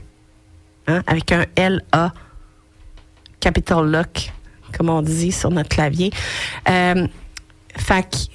Hein, 0.87 1.01
avec 1.07 1.31
un 1.31 1.45
L-A, 1.55 2.13
capital 3.39 3.89
lock, 3.89 4.31
comme 4.77 4.89
on 4.89 5.01
dit 5.01 5.31
sur 5.31 5.49
notre 5.49 5.69
clavier. 5.69 6.11
Euh, 6.69 7.07
fait 7.75 8.29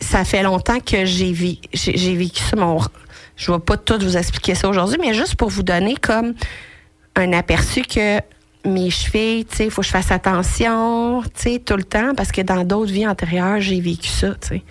ça 0.00 0.24
fait 0.24 0.42
longtemps 0.42 0.80
que 0.80 1.04
j'ai 1.04 1.32
vécu 1.32 2.42
ça. 2.42 2.56
Mon, 2.56 2.80
je 3.36 3.52
vais 3.52 3.58
pas 3.58 3.76
tout 3.76 3.98
vous 4.00 4.16
expliquer 4.16 4.54
ça 4.54 4.68
aujourd'hui, 4.68 4.98
mais 5.00 5.14
juste 5.14 5.36
pour 5.36 5.48
vous 5.48 5.62
donner 5.62 5.96
comme 5.96 6.34
un 7.14 7.32
aperçu 7.32 7.82
que 7.82 8.20
mes 8.64 8.90
chevilles, 8.90 9.44
tu 9.44 9.56
sais, 9.56 9.64
il 9.66 9.70
faut 9.70 9.82
que 9.82 9.86
je 9.86 9.92
fasse 9.92 10.10
attention, 10.10 11.22
tu 11.22 11.30
sais, 11.34 11.58
tout 11.64 11.76
le 11.76 11.84
temps, 11.84 12.14
parce 12.16 12.32
que 12.32 12.40
dans 12.40 12.64
d'autres 12.64 12.92
vies 12.92 13.06
antérieures, 13.06 13.60
j'ai 13.60 13.80
vécu 13.80 14.08
ça, 14.08 14.34
tu 14.40 14.48
sais. 14.48 14.62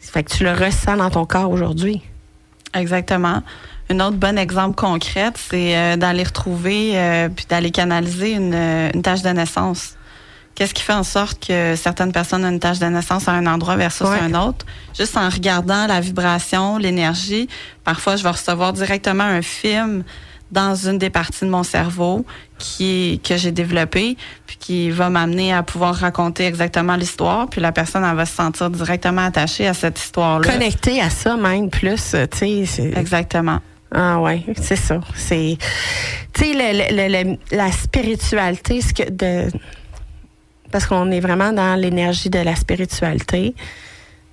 Fait 0.00 0.22
que 0.22 0.30
tu 0.30 0.42
le 0.42 0.52
ressens 0.52 0.96
dans 0.96 1.10
ton 1.10 1.26
corps 1.26 1.50
aujourd'hui. 1.50 2.00
Exactement. 2.74 3.42
Un 3.90 4.00
autre 4.00 4.16
bon 4.16 4.38
exemple 4.38 4.74
concret, 4.74 5.30
c'est 5.34 5.76
euh, 5.76 5.96
d'aller 5.96 6.22
retrouver 6.22 6.92
euh, 6.94 7.28
puis 7.28 7.44
d'aller 7.46 7.70
canaliser 7.70 8.32
une, 8.32 8.54
euh, 8.54 8.90
une 8.94 9.02
tâche 9.02 9.22
de 9.22 9.28
naissance 9.28 9.97
Qu'est-ce 10.58 10.74
qui 10.74 10.82
fait 10.82 10.92
en 10.92 11.04
sorte 11.04 11.46
que 11.46 11.76
certaines 11.76 12.10
personnes 12.10 12.44
ont 12.44 12.48
une 12.50 12.58
tâche 12.58 12.80
de 12.80 12.86
naissance 12.86 13.28
à 13.28 13.32
un 13.32 13.46
endroit 13.46 13.76
versus 13.76 14.08
Ouais. 14.08 14.18
un 14.18 14.34
autre? 14.34 14.66
Juste 14.98 15.16
en 15.16 15.28
regardant 15.28 15.86
la 15.86 16.00
vibration, 16.00 16.78
l'énergie, 16.78 17.46
parfois 17.84 18.16
je 18.16 18.24
vais 18.24 18.30
recevoir 18.30 18.72
directement 18.72 19.22
un 19.22 19.40
film 19.40 20.02
dans 20.50 20.74
une 20.74 20.98
des 20.98 21.10
parties 21.10 21.44
de 21.44 21.50
mon 21.50 21.62
cerveau 21.62 22.26
qui 22.58 23.12
est, 23.12 23.24
que 23.24 23.36
j'ai 23.36 23.52
développé, 23.52 24.16
puis 24.48 24.56
qui 24.58 24.90
va 24.90 25.10
m'amener 25.10 25.54
à 25.54 25.62
pouvoir 25.62 25.94
raconter 25.94 26.46
exactement 26.46 26.96
l'histoire, 26.96 27.48
puis 27.48 27.60
la 27.60 27.70
personne 27.70 28.04
elle 28.04 28.16
va 28.16 28.26
se 28.26 28.34
sentir 28.34 28.68
directement 28.68 29.26
attachée 29.26 29.68
à 29.68 29.74
cette 29.74 30.00
histoire-là. 30.00 30.50
Connecté 30.50 31.00
à 31.00 31.08
ça 31.10 31.36
même 31.36 31.70
plus, 31.70 32.16
tu 32.36 32.66
sais. 32.66 32.92
Exactement. 32.96 33.60
Ah 33.94 34.18
ouais, 34.18 34.42
c'est 34.60 34.74
ça. 34.76 34.98
C'est, 35.14 35.56
tu 36.34 36.52
sais, 36.52 37.38
la 37.52 37.70
spiritualité, 37.72 38.80
ce 38.80 38.92
que 38.92 39.08
de, 39.08 39.50
parce 40.70 40.86
qu'on 40.86 41.10
est 41.10 41.20
vraiment 41.20 41.52
dans 41.52 41.74
l'énergie 41.74 42.30
de 42.30 42.38
la 42.38 42.54
spiritualité. 42.56 43.54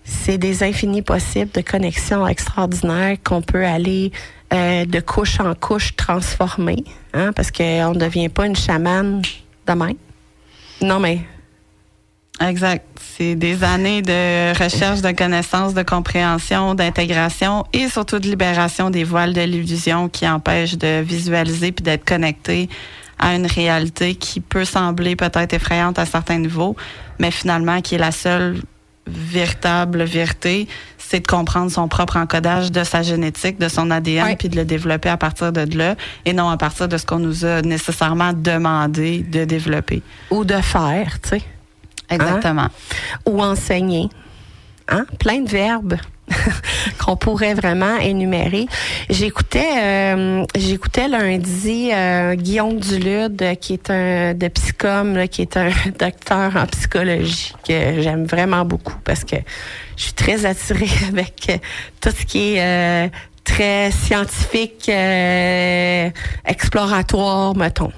C'est 0.03 0.37
des 0.37 0.63
infinis 0.63 1.01
possibles 1.01 1.51
de 1.51 1.61
connexions 1.61 2.27
extraordinaires 2.27 3.17
qu'on 3.23 3.41
peut 3.41 3.65
aller 3.65 4.11
euh, 4.53 4.85
de 4.85 4.99
couche 4.99 5.39
en 5.39 5.55
couche 5.55 5.95
transformer, 5.95 6.83
hein, 7.13 7.31
parce 7.33 7.51
qu'on 7.51 7.93
ne 7.93 7.99
devient 7.99 8.29
pas 8.29 8.45
une 8.45 8.55
chamane 8.55 9.21
demain. 9.65 9.93
Non, 10.81 10.99
mais 10.99 11.21
Exact. 12.41 12.85
C'est 12.99 13.35
des 13.35 13.63
années 13.63 14.01
de 14.01 14.57
recherche, 14.61 15.01
de 15.01 15.11
connaissances, 15.11 15.73
de 15.73 15.83
compréhension, 15.83 16.75
d'intégration 16.75 17.63
et 17.71 17.87
surtout 17.87 18.19
de 18.19 18.27
libération 18.27 18.89
des 18.89 19.05
voiles 19.05 19.33
de 19.33 19.41
l'illusion 19.41 20.09
qui 20.09 20.27
empêchent 20.27 20.77
de 20.77 21.01
visualiser 21.01 21.71
puis 21.71 21.83
d'être 21.83 22.03
connecté 22.03 22.67
à 23.19 23.35
une 23.35 23.45
réalité 23.45 24.15
qui 24.15 24.39
peut 24.41 24.65
sembler 24.65 25.15
peut-être 25.15 25.53
effrayante 25.53 25.97
à 25.99 26.05
certains 26.05 26.39
niveaux, 26.39 26.75
mais 27.19 27.31
finalement 27.31 27.81
qui 27.81 27.95
est 27.95 27.99
la 27.99 28.11
seule 28.11 28.57
véritable 29.07 30.03
vérité, 30.03 30.67
c'est 30.97 31.19
de 31.19 31.27
comprendre 31.27 31.69
son 31.71 31.87
propre 31.87 32.17
encodage 32.17 32.71
de 32.71 32.83
sa 32.83 33.03
génétique, 33.03 33.59
de 33.59 33.67
son 33.69 33.91
ADN, 33.91 34.25
Ouais. 34.25 34.35
puis 34.35 34.49
de 34.49 34.55
le 34.55 34.65
développer 34.65 35.09
à 35.09 35.17
partir 35.17 35.51
de 35.51 35.77
là 35.77 35.95
et 36.25 36.33
non 36.33 36.49
à 36.49 36.57
partir 36.57 36.87
de 36.87 36.97
ce 36.97 37.05
qu'on 37.05 37.19
nous 37.19 37.45
a 37.45 37.61
nécessairement 37.61 38.33
demandé 38.33 39.19
de 39.19 39.45
développer. 39.45 40.01
ou 40.31 40.43
de 40.43 40.55
faire, 40.55 41.21
tu 41.21 41.29
sais. 41.29 41.41
Exactement. 42.09 42.67
ou 43.25 43.41
enseigner. 43.43 44.09
Hein? 44.89 45.05
Plein 45.19 45.41
de 45.41 45.49
verbes 45.49 45.95
qu'on 46.99 47.15
pourrait 47.15 47.53
vraiment 47.53 47.97
énumérer. 47.97 48.65
J'écoutais 49.09 50.13
euh, 50.15 50.45
j'écoutais 50.55 51.07
lundi 51.07 51.91
euh, 51.93 52.35
Guillaume 52.35 52.79
Dulude, 52.79 53.57
qui 53.59 53.73
est 53.73 53.89
un 53.89 54.33
de 54.33 54.47
Psychom, 54.47 55.13
là, 55.13 55.27
qui 55.27 55.41
est 55.41 55.57
un 55.57 55.69
docteur 55.99 56.55
en 56.55 56.65
psychologie 56.67 57.53
que 57.67 58.01
j'aime 58.01 58.25
vraiment 58.25 58.65
beaucoup 58.65 58.95
parce 59.03 59.23
que 59.23 59.35
je 59.97 60.03
suis 60.03 60.13
très 60.13 60.45
attirée 60.45 60.89
avec 61.09 61.47
euh, 61.49 61.57
tout 62.01 62.11
ce 62.11 62.25
qui 62.25 62.55
est 62.55 62.61
euh, 62.61 63.09
très 63.43 63.91
scientifique, 63.91 64.89
euh, 64.89 66.09
exploratoire, 66.45 67.55
mettons. 67.55 67.91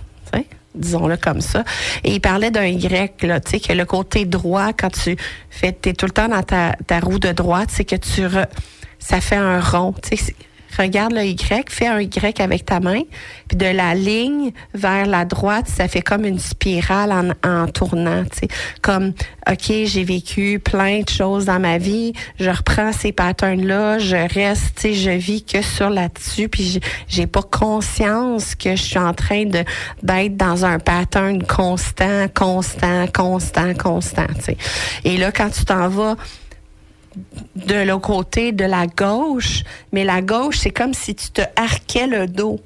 Disons-le 0.78 1.18
comme 1.18 1.42
ça. 1.42 1.64
Et 2.04 2.14
il 2.14 2.20
parlait 2.22 2.52
d'un 2.52 2.66
Y, 2.66 3.24
là, 3.24 3.40
tu 3.40 3.52
sais, 3.52 3.60
que 3.60 3.74
le 3.74 3.86
côté 3.86 4.26
droit, 4.26 4.74
quand 4.74 4.90
tu 4.92 5.16
fais, 5.50 5.72
t'es 5.72 5.94
tout 5.94 6.06
le 6.06 6.12
temps 6.12 6.28
dans 6.28 6.44
ta, 6.44 6.76
ta 6.86 7.00
roue 7.00 7.20
de 7.20 7.32
droite, 7.32 7.70
c'est 7.72 7.86
que 7.86 7.96
tu, 7.96 8.22
re- 8.28 8.48
ça 9.00 9.22
fait 9.22 9.36
un 9.36 9.60
rond, 9.60 9.94
tu 10.10 10.18
sais. 10.18 10.36
Regarde 10.78 11.14
le 11.14 11.26
Y, 11.26 11.70
fais 11.70 11.88
un 11.88 12.02
Y 12.02 12.40
avec 12.40 12.66
ta 12.66 12.80
main, 12.80 13.02
puis 13.48 13.58
de 13.58 13.66
la 13.66 13.96
ligne 13.96 14.52
vers 14.74 15.06
la 15.06 15.26
droite, 15.26 15.68
ça 15.68 15.88
fait 15.88 16.02
comme 16.02 16.26
une 16.26 16.40
spirale 16.40 17.12
en, 17.12 17.50
en 17.50 17.68
tournant, 17.68 18.24
tu 18.24 18.40
sais. 18.42 18.48
Comme, 18.82 19.14
OK, 19.50 19.72
j'ai 19.86 20.04
vécu 20.04 20.60
plein 20.60 21.02
de 21.02 21.10
choses 21.10 21.46
dans 21.46 21.60
ma 21.60 21.78
vie, 21.78 22.14
je 22.40 22.50
reprends 22.50 22.92
ces 22.92 23.12
patterns-là, 23.12 24.00
je 24.00 24.16
reste, 24.16 24.76
tu 24.76 24.82
sais, 24.82 24.94
je 24.94 25.12
vis 25.12 25.44
que 25.44 25.62
sur 25.62 25.90
là-dessus, 25.90 26.50
puis 26.50 26.80
j'ai 27.08 27.28
pas 27.28 27.44
conscience 27.44 28.56
que 28.56 28.76
je 28.76 28.82
suis 28.82 29.00
en 29.00 29.14
train 29.14 29.46
de 29.46 29.64
d'être 30.04 30.38
dans 30.38 30.66
un 30.66 30.80
pattern 30.80 31.44
constant, 31.44 32.28
constant, 32.34 33.08
constant, 33.14 33.74
constant, 33.74 34.28
tu 34.38 34.44
sais. 34.44 34.58
Et 35.04 35.18
là, 35.18 35.32
quand 35.32 35.50
tu 35.50 35.66
t'en 35.66 35.88
vas 35.90 36.16
de 37.56 37.76
l'autre 37.88 38.08
côté, 38.08 38.52
de 38.52 38.66
la 38.66 38.88
gauche, 38.88 39.64
mais 39.92 40.04
la 40.04 40.22
gauche, 40.22 40.58
c'est 40.60 40.72
comme 40.72 40.94
si 40.94 41.16
tu 41.16 41.30
te 41.32 41.42
arquais 41.56 42.08
le 42.08 42.28
dos. 42.28 42.60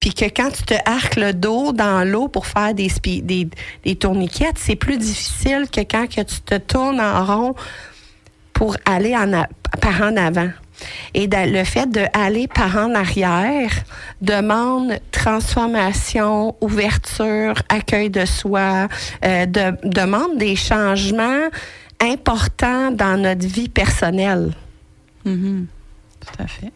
Puis 0.00 0.12
que 0.12 0.26
quand 0.26 0.50
tu 0.50 0.64
te 0.64 0.74
arques 0.84 1.16
le 1.16 1.32
dos 1.32 1.72
dans 1.72 2.06
l'eau 2.06 2.28
pour 2.28 2.46
faire 2.46 2.74
des, 2.74 2.90
des, 3.22 3.48
des 3.84 3.96
tourniquettes, 3.96 4.58
c'est 4.58 4.76
plus 4.76 4.98
difficile 4.98 5.66
que 5.72 5.80
quand 5.80 6.06
que 6.06 6.20
tu 6.20 6.40
te 6.40 6.56
tournes 6.58 7.00
en 7.00 7.24
rond 7.24 7.54
pour 8.52 8.76
aller 8.84 9.16
en 9.16 9.46
par 9.80 10.02
en 10.02 10.16
avant. 10.16 10.50
Et 11.14 11.28
le 11.30 11.64
fait 11.64 11.88
d'aller 11.88 12.48
par 12.48 12.76
en 12.76 12.94
arrière 12.94 13.70
demande 14.20 14.98
transformation, 15.10 16.54
ouverture, 16.60 17.54
accueil 17.68 18.10
de 18.10 18.24
soi, 18.26 18.88
euh, 19.24 19.46
de- 19.46 19.76
demande 19.88 20.36
des 20.36 20.56
changements 20.56 21.48
importants 22.00 22.90
dans 22.90 23.20
notre 23.20 23.46
vie 23.46 23.68
personnelle. 23.68 24.52
Mhm. 25.24 25.66
Tout 26.20 26.42
à 26.42 26.46
fait. 26.46 26.72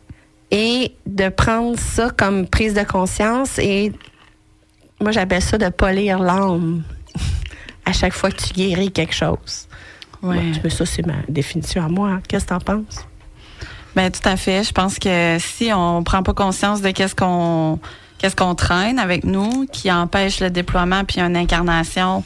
Et 0.50 0.94
de 1.06 1.28
prendre 1.28 1.78
ça 1.78 2.10
comme 2.10 2.46
prise 2.46 2.74
de 2.74 2.82
conscience 2.82 3.58
et 3.58 3.92
moi 5.00 5.12
j'appelle 5.12 5.42
ça 5.42 5.58
de 5.58 5.68
polir 5.68 6.18
l'âme 6.18 6.82
à 7.84 7.92
chaque 7.92 8.14
fois 8.14 8.30
que 8.30 8.42
tu 8.42 8.54
guéris 8.54 8.90
quelque 8.90 9.14
chose. 9.14 9.68
Ouais. 10.22 10.52
Ça, 10.70 10.84
c'est 10.84 11.06
ma 11.06 11.18
définition 11.28 11.84
à 11.84 11.88
moi. 11.88 12.20
Qu'est-ce 12.26 12.44
que 12.44 12.50
t'en 12.50 12.60
penses? 12.60 13.06
Ben 13.94 14.10
tout 14.10 14.26
à 14.28 14.36
fait. 14.36 14.64
Je 14.64 14.72
pense 14.72 14.98
que 14.98 15.38
si 15.38 15.70
on 15.72 16.02
prend 16.02 16.22
pas 16.22 16.34
conscience 16.34 16.80
de 16.82 16.90
qu'est-ce 16.90 17.14
qu'on 17.14 17.78
qu'est-ce 18.18 18.36
qu'on 18.36 18.54
traîne 18.54 18.98
avec 18.98 19.24
nous, 19.24 19.66
qui 19.72 19.90
empêche 19.90 20.40
le 20.40 20.50
déploiement 20.50 21.04
puis 21.04 21.20
une 21.20 21.36
incarnation 21.36 22.24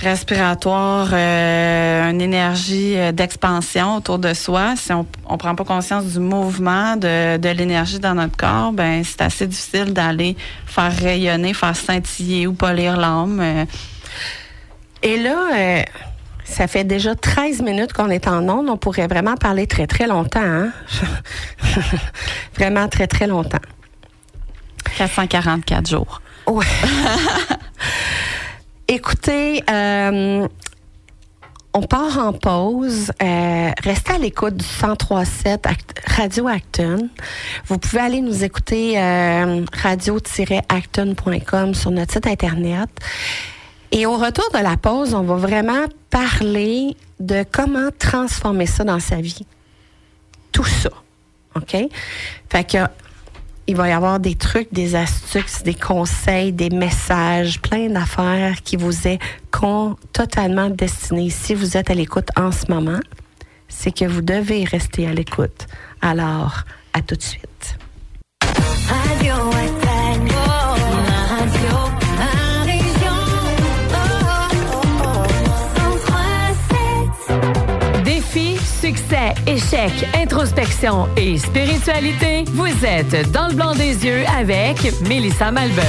respiratoire, 0.00 1.08
euh, 1.12 2.10
une 2.10 2.20
énergie 2.20 2.96
euh, 2.96 3.12
d'expansion 3.12 3.96
autour 3.96 4.18
de 4.18 4.32
soi, 4.34 4.74
si 4.76 4.92
on 4.92 5.06
on 5.28 5.36
prend 5.36 5.54
pas 5.54 5.64
conscience 5.64 6.04
du 6.06 6.18
mouvement 6.18 6.96
de, 6.96 7.36
de 7.36 7.48
l'énergie 7.50 8.00
dans 8.00 8.14
notre 8.14 8.36
corps, 8.36 8.72
ben 8.72 9.04
c'est 9.04 9.20
assez 9.22 9.46
difficile 9.46 9.92
d'aller 9.92 10.36
faire 10.66 10.92
rayonner, 10.96 11.54
faire 11.54 11.76
scintiller 11.76 12.46
ou 12.46 12.54
polir 12.54 12.96
l'âme. 12.96 13.40
euh. 13.40 13.64
Et 15.02 15.18
là, 15.18 15.38
euh, 15.54 15.82
ça 16.44 16.66
fait 16.66 16.84
déjà 16.84 17.14
13 17.14 17.62
minutes 17.62 17.92
qu'on 17.92 18.10
est 18.10 18.26
en 18.26 18.48
onde. 18.48 18.68
On 18.68 18.76
pourrait 18.76 19.06
vraiment 19.06 19.36
parler 19.36 19.66
très, 19.66 19.86
très 19.86 20.06
longtemps. 20.06 20.40
Hein? 20.42 20.72
vraiment 22.56 22.88
très, 22.88 23.06
très 23.06 23.26
longtemps. 23.26 23.60
444 24.98 25.88
jours. 25.88 26.20
Ouais. 26.46 26.66
Écoutez, 28.92 29.62
euh, 29.70 30.48
on 31.72 31.82
part 31.82 32.18
en 32.18 32.32
pause. 32.32 33.12
Euh, 33.22 33.70
restez 33.84 34.14
à 34.14 34.18
l'écoute 34.18 34.56
du 34.56 34.64
1037 34.64 35.64
Act- 35.64 36.02
Radio 36.08 36.48
Acton. 36.48 37.08
Vous 37.66 37.78
pouvez 37.78 38.00
aller 38.00 38.20
nous 38.20 38.42
écouter 38.42 39.00
euh, 39.00 39.64
radio-acton.com 39.80 41.74
sur 41.74 41.92
notre 41.92 42.14
site 42.14 42.26
Internet. 42.26 42.90
Et 43.92 44.06
au 44.06 44.16
retour 44.16 44.50
de 44.52 44.58
la 44.58 44.76
pause, 44.76 45.14
on 45.14 45.22
va 45.22 45.36
vraiment 45.36 45.84
parler 46.10 46.96
de 47.20 47.44
comment 47.48 47.90
transformer 47.96 48.66
ça 48.66 48.82
dans 48.82 48.98
sa 48.98 49.20
vie. 49.20 49.46
Tout 50.50 50.64
ça. 50.64 50.90
OK? 51.54 51.76
Fait 52.50 52.64
que 52.64 52.78
il 53.70 53.76
va 53.76 53.88
y 53.88 53.92
avoir 53.92 54.18
des 54.18 54.34
trucs, 54.34 54.72
des 54.72 54.96
astuces, 54.96 55.62
des 55.62 55.74
conseils, 55.74 56.52
des 56.52 56.70
messages, 56.70 57.60
plein 57.60 57.88
d'affaires 57.88 58.62
qui 58.64 58.76
vous 58.76 59.06
est 59.06 59.20
totalement 60.12 60.70
destiné. 60.70 61.30
Si 61.30 61.54
vous 61.54 61.76
êtes 61.76 61.88
à 61.88 61.94
l'écoute 61.94 62.30
en 62.36 62.50
ce 62.50 62.68
moment, 62.68 62.98
c'est 63.68 63.92
que 63.92 64.06
vous 64.06 64.22
devez 64.22 64.64
rester 64.64 65.06
à 65.06 65.12
l'écoute. 65.12 65.68
Alors, 66.02 66.64
à 66.94 67.00
tout 67.00 67.14
de 67.14 67.22
suite. 67.22 67.78
Introspection 80.14 81.06
et 81.16 81.38
spiritualité, 81.38 82.44
vous 82.54 82.66
êtes 82.84 83.30
dans 83.30 83.46
le 83.48 83.54
blanc 83.54 83.74
des 83.74 84.04
yeux 84.04 84.24
avec 84.36 85.00
Mélissa 85.02 85.52
Malbeuf. 85.52 85.86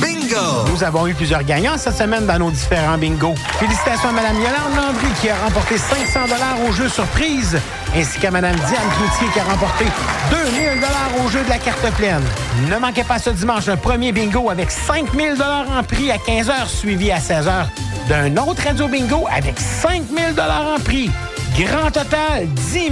Bingo! 0.00 0.34
bingo! 0.34 0.70
Nous 0.72 0.82
avons 0.82 1.06
eu 1.06 1.14
plusieurs 1.14 1.44
gagnants 1.44 1.78
cette 1.78 1.96
semaine 1.96 2.26
dans 2.26 2.38
nos 2.38 2.50
différents 2.50 2.98
bingos. 2.98 3.36
Félicitations 3.60 4.08
à 4.08 4.12
Mme 4.12 4.36
Yolande 4.36 4.76
Landry 4.76 5.12
qui 5.20 5.28
a 5.30 5.36
remporté 5.36 5.78
500 5.78 6.20
au 6.68 6.72
jeu 6.72 6.88
surprise, 6.88 7.56
ainsi 7.94 8.18
qu'à 8.18 8.32
Mme 8.32 8.56
Diane 8.56 8.88
Cloutier 8.96 9.32
qui 9.32 9.38
a 9.38 9.44
remporté 9.44 9.84
2000 10.30 11.24
au 11.24 11.28
jeu 11.30 11.44
de 11.44 11.48
la 11.48 11.58
carte 11.58 11.88
pleine. 11.96 12.24
Ne 12.68 12.78
manquez 12.78 13.04
pas 13.04 13.20
ce 13.20 13.30
dimanche 13.30 13.68
un 13.68 13.76
premier 13.76 14.10
bingo 14.10 14.50
avec 14.50 14.70
5000 14.70 15.40
en 15.40 15.82
prix 15.84 16.10
à 16.10 16.16
15h, 16.16 16.66
suivi 16.66 17.12
à 17.12 17.18
16h 17.18 17.66
d'un 18.08 18.36
autre 18.36 18.62
radio 18.64 18.88
bingo 18.88 19.26
avec 19.30 19.60
5000 19.60 20.34
en 20.40 20.80
prix. 20.82 21.10
Grand 21.58 21.90
total, 21.90 22.46
10 22.48 22.72
000 22.72 22.90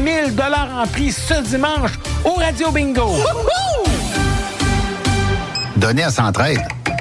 en 0.83 0.87
prix 0.87 1.13
ce 1.13 1.41
dimanche 1.43 1.93
au 2.25 2.35
Radio 2.35 2.71
Bingo. 2.71 3.11
Donner 5.77 6.03
à 6.05 6.11
Centraide. 6.11 6.61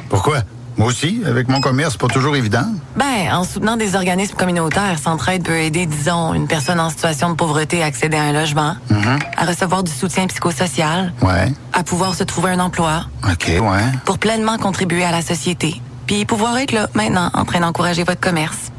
Pourquoi? 0.09 0.39
Moi 0.77 0.87
aussi, 0.87 1.21
avec 1.27 1.49
mon 1.49 1.59
commerce, 1.59 1.91
c'est 1.93 1.99
pas 2.01 2.07
toujours 2.07 2.37
évident. 2.37 2.63
Ben, 2.95 3.33
en 3.33 3.43
soutenant 3.43 3.75
des 3.75 3.95
organismes 3.95 4.35
communautaires, 4.37 4.97
Centraide 5.03 5.43
peut 5.43 5.57
aider, 5.59 5.85
disons, 5.85 6.33
une 6.33 6.47
personne 6.47 6.79
en 6.79 6.89
situation 6.89 7.29
de 7.29 7.35
pauvreté 7.35 7.83
à 7.83 7.87
accéder 7.87 8.15
à 8.15 8.21
un 8.23 8.31
logement, 8.31 8.75
à 9.35 9.45
recevoir 9.45 9.83
du 9.83 9.91
soutien 9.91 10.27
psychosocial, 10.27 11.11
Ouais. 11.21 11.51
à 11.73 11.83
pouvoir 11.83 12.15
se 12.15 12.23
trouver 12.23 12.51
un 12.51 12.61
emploi, 12.61 13.03
OK, 13.29 13.47
ouais. 13.49 13.59
pour 14.05 14.17
pleinement 14.17 14.57
contribuer 14.57 15.03
à 15.03 15.11
la 15.11 15.21
société. 15.21 15.81
Puis 16.07 16.23
pouvoir 16.23 16.57
être 16.57 16.71
là, 16.71 16.87
maintenant, 16.93 17.29
en 17.33 17.43
train 17.43 17.59
d'encourager 17.59 18.05
votre 18.05 18.21
commerce. 18.21 18.71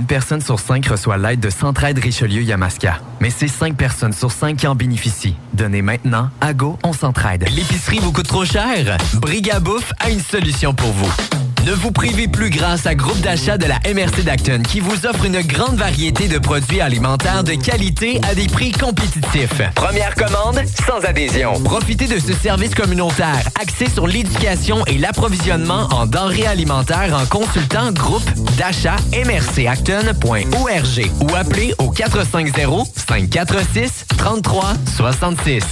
Une 0.00 0.06
personne 0.06 0.40
sur 0.40 0.58
cinq 0.58 0.86
reçoit 0.86 1.18
l'aide 1.18 1.40
de 1.40 1.50
Centraide 1.50 1.98
Richelieu 1.98 2.40
Yamaska. 2.40 3.00
Mais 3.20 3.28
c'est 3.28 3.48
cinq 3.48 3.76
personnes 3.76 4.14
sur 4.14 4.32
cinq 4.32 4.56
qui 4.56 4.66
en 4.66 4.74
bénéficient. 4.74 5.36
Donnez 5.52 5.82
maintenant 5.82 6.30
à 6.40 6.54
Go, 6.54 6.78
on 6.82 6.94
s'entraide. 6.94 7.46
L'épicerie 7.54 7.98
vous 7.98 8.10
coûte 8.10 8.26
trop 8.26 8.46
cher? 8.46 8.96
Brigabouffe 9.16 9.92
a 10.00 10.08
une 10.08 10.20
solution 10.20 10.72
pour 10.72 10.90
vous. 10.92 11.39
Ne 11.66 11.72
vous 11.72 11.90
privez 11.92 12.26
plus 12.26 12.48
grâce 12.48 12.86
à 12.86 12.94
groupe 12.94 13.20
d'achat 13.20 13.58
de 13.58 13.66
la 13.66 13.78
MRC 13.92 14.22
d'Acton 14.22 14.62
qui 14.66 14.80
vous 14.80 15.06
offre 15.06 15.26
une 15.26 15.42
grande 15.42 15.76
variété 15.76 16.26
de 16.26 16.38
produits 16.38 16.80
alimentaires 16.80 17.44
de 17.44 17.52
qualité 17.52 18.18
à 18.28 18.34
des 18.34 18.46
prix 18.46 18.72
compétitifs. 18.72 19.60
Première 19.74 20.14
commande 20.14 20.62
sans 20.86 21.04
adhésion. 21.04 21.60
Profitez 21.62 22.06
de 22.06 22.18
ce 22.18 22.32
service 22.32 22.74
communautaire 22.74 23.42
axé 23.60 23.90
sur 23.90 24.06
l'éducation 24.06 24.84
et 24.86 24.96
l'approvisionnement 24.96 25.88
en 25.92 26.06
denrées 26.06 26.46
alimentaires 26.46 27.14
en 27.14 27.26
consultant 27.26 27.92
groupe 27.92 28.28
d'achat 28.56 28.96
mrcacton.org 29.12 31.10
ou 31.20 31.34
appelez 31.36 31.74
au 31.78 31.90
450 31.90 32.88
546 32.96 34.06
33 34.16 34.72
66. 34.96 35.64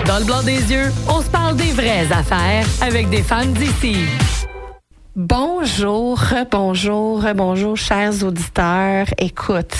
Dans 0.06 0.18
le 0.18 0.24
blanc 0.24 0.42
des 0.42 0.72
yeux, 0.72 0.90
on 1.08 1.20
se 1.20 1.28
parle 1.28 1.56
des 1.56 1.72
vraies 1.72 2.06
affaires 2.12 2.64
avec 2.80 3.10
des 3.10 3.22
femmes 3.22 3.52
d'ici. 3.52 3.96
Bonjour, 5.16 6.22
bonjour, 6.50 7.24
bonjour, 7.34 7.76
chers 7.76 8.22
auditeurs. 8.22 9.06
Écoute, 9.18 9.74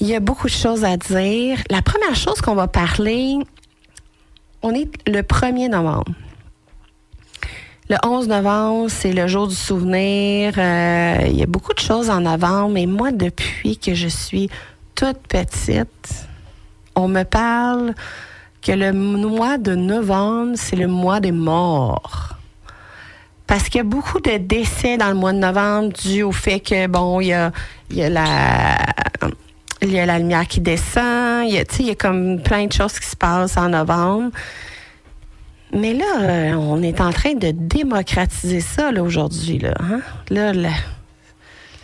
il 0.00 0.06
y 0.06 0.14
a 0.14 0.20
beaucoup 0.20 0.46
de 0.46 0.52
choses 0.52 0.84
à 0.84 0.96
dire. 0.96 1.58
La 1.70 1.82
première 1.82 2.14
chose 2.14 2.40
qu'on 2.40 2.54
va 2.54 2.68
parler, 2.68 3.38
on 4.62 4.72
est 4.74 4.88
le 5.08 5.22
1er 5.22 5.68
novembre. 5.68 6.12
Le 7.88 7.96
11 8.04 8.26
novembre, 8.26 8.90
c'est 8.90 9.12
le 9.12 9.28
jour 9.28 9.46
du 9.46 9.54
souvenir. 9.54 10.54
Euh, 10.58 11.18
il 11.24 11.36
y 11.36 11.42
a 11.44 11.46
beaucoup 11.46 11.72
de 11.72 11.78
choses 11.78 12.10
en 12.10 12.20
novembre, 12.20 12.70
mais 12.70 12.84
moi, 12.84 13.12
depuis 13.12 13.78
que 13.78 13.94
je 13.94 14.08
suis 14.08 14.50
toute 14.96 15.18
petite, 15.28 16.26
on 16.96 17.06
me 17.06 17.22
parle 17.22 17.94
que 18.60 18.72
le 18.72 18.92
mois 18.92 19.56
de 19.56 19.76
novembre, 19.76 20.54
c'est 20.56 20.74
le 20.74 20.88
mois 20.88 21.20
des 21.20 21.30
morts. 21.30 22.30
Parce 23.46 23.68
qu'il 23.68 23.76
y 23.76 23.80
a 23.82 23.84
beaucoup 23.84 24.18
de 24.18 24.36
décès 24.38 24.96
dans 24.96 25.08
le 25.08 25.14
mois 25.14 25.32
de 25.32 25.38
novembre 25.38 25.92
dû 25.92 26.24
au 26.24 26.32
fait 26.32 26.58
que, 26.58 26.88
bon, 26.88 27.20
il 27.20 27.28
y 27.28 27.32
a, 27.34 27.52
y 27.90 28.02
a 28.02 28.10
la... 28.10 28.78
Y 29.82 29.98
a 30.00 30.06
la 30.06 30.18
lumière 30.18 30.48
qui 30.48 30.60
descend, 30.60 31.46
il 31.46 31.54
y 31.54 31.90
a 31.90 31.94
comme 31.94 32.40
plein 32.40 32.66
de 32.66 32.72
choses 32.72 32.98
qui 32.98 33.06
se 33.06 33.14
passent 33.14 33.58
en 33.58 33.68
novembre. 33.68 34.30
Mais 35.72 35.94
là, 35.94 36.20
euh, 36.20 36.54
on 36.54 36.82
est 36.82 37.00
en 37.00 37.10
train 37.10 37.34
de 37.34 37.50
démocratiser 37.50 38.60
ça 38.60 38.92
là, 38.92 39.02
aujourd'hui. 39.02 39.58
Là, 39.58 39.74
hein? 39.80 40.00
là 40.30 40.52
la, 40.52 40.70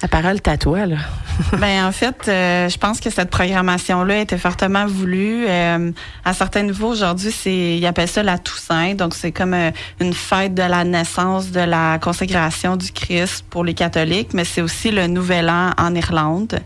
la 0.03 0.09
parole 0.09 0.37
est 0.45 0.59
toi. 0.59 0.85
Là. 0.85 0.97
ben 1.59 1.87
en 1.87 1.93
fait, 1.93 2.27
euh, 2.27 2.69
je 2.69 2.77
pense 2.77 3.01
que 3.01 3.09
cette 3.09 3.31
programmation-là 3.31 4.19
était 4.19 4.37
fortement 4.37 4.85
voulue. 4.87 5.47
Euh, 5.49 5.93
à 6.25 6.35
certains 6.35 6.62
niveaux, 6.62 6.88
aujourd'hui, 6.88 7.31
c'est 7.31 7.79
ils 7.79 7.87
appellent 7.87 8.09
ça 8.09 8.25
la 8.25 8.38
Toussaint. 8.38 8.95
Donc, 8.95 9.15
c'est 9.15 9.31
comme 9.31 9.55
euh, 9.55 9.71
une 10.01 10.12
fête 10.12 10.55
de 10.55 10.62
la 10.62 10.83
naissance, 10.83 11.53
de 11.53 11.61
la 11.61 12.01
consécration 12.01 12.77
du 12.77 12.91
Christ 12.91 13.45
pour 13.49 13.65
les 13.65 13.75
catholiques, 13.75 14.35
mais 14.35 14.45
c'est 14.45 14.61
aussi 14.61 14.91
le 14.91 15.07
Nouvel 15.07 15.49
An 15.49 15.71
en 15.79 15.95
Irlande. 15.95 16.59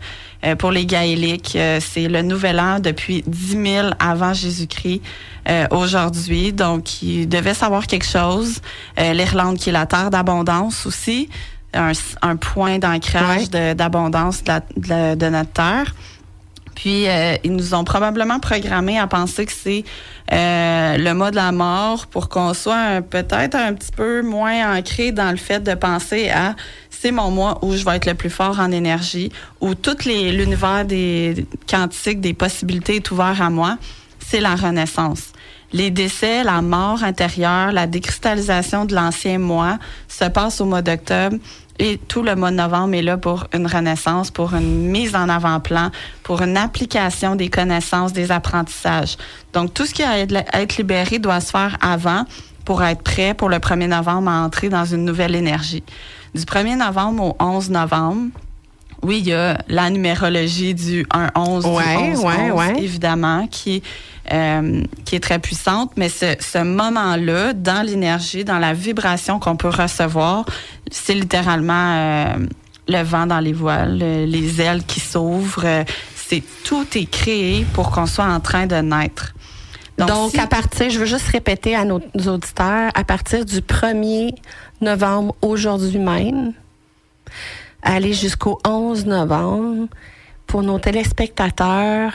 Euh, 0.43 0.55
pour 0.55 0.71
les 0.71 0.85
gaéliques, 0.85 1.55
euh, 1.55 1.79
c'est 1.79 2.07
le 2.07 2.23
Nouvel 2.23 2.59
An 2.59 2.79
depuis 2.79 3.23
10 3.27 3.63
000 3.63 3.87
avant 3.99 4.33
Jésus-Christ. 4.33 5.01
aujourd'hui. 5.71 6.51
Donc, 6.51 7.01
ils 7.01 7.25
devaient 7.25 7.53
savoir 7.53 7.87
quelque 7.87 8.05
chose. 8.05 8.59
L'Irlande, 8.97 9.57
qui 9.57 9.69
est 9.69 9.71
la 9.71 9.85
terre 9.85 10.09
d'abondance 10.09 10.85
aussi, 10.85 11.29
un, 11.77 11.91
un 12.21 12.35
point 12.35 12.79
d'ancrage 12.79 13.49
de- 13.49 13.73
d'abondance 13.73 14.43
de, 14.43 14.53
de 14.77 14.89
la- 14.89 15.15
de 15.15 15.29
notre 15.29 15.51
terre. 15.51 15.95
Puis, 16.75 17.07
euh, 17.07 17.35
ils 17.43 17.53
nous 17.55 17.73
ont 17.73 17.83
probablement 17.83 18.39
programmé 18.39 18.99
à 18.99 19.07
penser 19.07 19.47
que 19.47 19.51
c'est 19.51 19.83
euh, 20.31 20.97
le 20.97 21.13
mois 21.13 21.31
de 21.31 21.35
la 21.35 21.51
mort 21.51 22.05
pour 22.05 22.29
qu'on 22.29 22.53
soit 22.53 23.01
peut-être 23.01 23.55
un 23.55 23.73
petit 23.73 23.91
peu 23.91 24.21
moins 24.21 24.77
ancré 24.77 25.11
dans 25.11 25.31
le 25.31 25.37
fait 25.37 25.59
de 25.61 25.73
penser 25.73 26.29
à 26.29 26.55
c'est 26.89 27.11
mon 27.11 27.31
mois 27.31 27.57
où 27.63 27.73
je 27.75 27.83
vais 27.85 27.95
être 27.95 28.05
le 28.07 28.13
plus 28.15 28.29
fort 28.29 28.59
en 28.59 28.71
énergie, 28.71 29.31
où 29.61 29.73
tout 29.75 29.95
l'univers 30.05 30.83
des 30.85 31.45
quantiques, 31.69 32.21
des 32.21 32.33
possibilités 32.33 32.97
est 32.97 33.11
ouvert 33.11 33.39
à 33.41 33.49
moi. 33.51 33.77
C'est 34.19 34.39
la 34.39 34.55
renaissance. 34.55 35.31
Les 35.73 35.91
décès, 35.91 36.43
la 36.43 36.61
mort 36.61 37.03
intérieure, 37.03 37.71
la 37.71 37.87
décristallisation 37.87 38.85
de 38.85 38.95
l'ancien 38.95 39.37
moi 39.37 39.77
se 40.07 40.25
passe 40.25 40.59
au 40.61 40.65
mois 40.65 40.81
d'octobre 40.81 41.37
et 41.79 41.97
tout 41.97 42.23
le 42.23 42.35
mois 42.35 42.51
de 42.51 42.55
novembre 42.55 42.95
est 42.95 43.01
là 43.01 43.17
pour 43.17 43.45
une 43.53 43.67
renaissance, 43.67 44.31
pour 44.31 44.53
une 44.53 44.87
mise 44.89 45.15
en 45.15 45.29
avant-plan, 45.29 45.91
pour 46.23 46.41
une 46.41 46.57
application 46.57 47.35
des 47.35 47.49
connaissances, 47.49 48.13
des 48.13 48.31
apprentissages. 48.31 49.17
Donc, 49.53 49.73
tout 49.73 49.85
ce 49.85 49.93
qui 49.93 50.03
a 50.03 50.11
à 50.11 50.17
être, 50.17 50.77
libéré 50.77 51.19
doit 51.19 51.39
se 51.39 51.51
faire 51.51 51.77
avant 51.81 52.25
pour 52.65 52.83
être 52.83 53.01
prêt 53.01 53.33
pour 53.33 53.49
le 53.49 53.57
1er 53.57 53.87
novembre 53.87 54.29
à 54.29 54.41
entrer 54.43 54.69
dans 54.69 54.85
une 54.85 55.05
nouvelle 55.05 55.35
énergie. 55.35 55.83
Du 56.35 56.41
1er 56.41 56.77
novembre 56.77 57.23
au 57.23 57.35
11 57.39 57.69
novembre, 57.69 58.31
oui, 59.03 59.19
il 59.19 59.27
y 59.27 59.33
a 59.33 59.57
la 59.67 59.89
numérologie 59.89 60.73
du 60.73 61.05
1-11, 61.13 61.65
Ouais, 61.65 61.83
du 62.11 62.17
11, 62.17 62.23
ouais, 62.25 62.51
ouais. 62.51 62.73
évidemment, 62.83 63.47
qui, 63.47 63.81
euh, 64.33 64.83
qui 65.05 65.15
est 65.15 65.19
très 65.19 65.39
puissante, 65.39 65.91
mais 65.97 66.09
ce, 66.09 66.35
ce 66.39 66.57
moment-là, 66.63 67.53
dans 67.53 67.85
l'énergie, 67.85 68.43
dans 68.43 68.59
la 68.59 68.73
vibration 68.73 69.39
qu'on 69.39 69.55
peut 69.55 69.69
recevoir, 69.69 70.45
c'est 70.91 71.13
littéralement 71.13 71.93
euh, 71.95 72.45
le 72.87 73.03
vent 73.03 73.25
dans 73.27 73.39
les 73.39 73.53
voiles, 73.53 73.97
le- 73.99 74.25
les 74.25 74.61
ailes 74.61 74.83
qui 74.85 74.99
s'ouvrent. 74.99 75.65
euh, 75.65 75.83
c'est 76.15 76.43
tout 76.65 76.85
est 76.95 77.05
créé 77.09 77.65
pour 77.73 77.89
qu'on 77.91 78.05
soit 78.05 78.25
en 78.25 78.41
train 78.41 78.67
de 78.67 78.75
naître. 78.75 79.33
Donc, 79.97 80.31
si- 80.31 80.39
à 80.39 80.45
partir, 80.47 80.89
je 80.89 80.99
veux 80.99 81.05
juste 81.05 81.27
répéter 81.29 81.73
à 81.75 81.85
nos 81.85 82.01
auditeurs, 82.27 82.91
à 82.93 83.03
partir 83.05 83.45
du 83.45 83.61
1er 83.61 84.33
novembre, 84.81 85.33
aujourd'hui 85.41 85.97
même, 85.97 86.51
aller 87.87 88.13
jusqu'au 88.13 88.59
11 88.67 89.05
novembre, 89.05 89.87
pour 90.45 90.61
nos 90.61 90.79
téléspectateurs, 90.79 92.13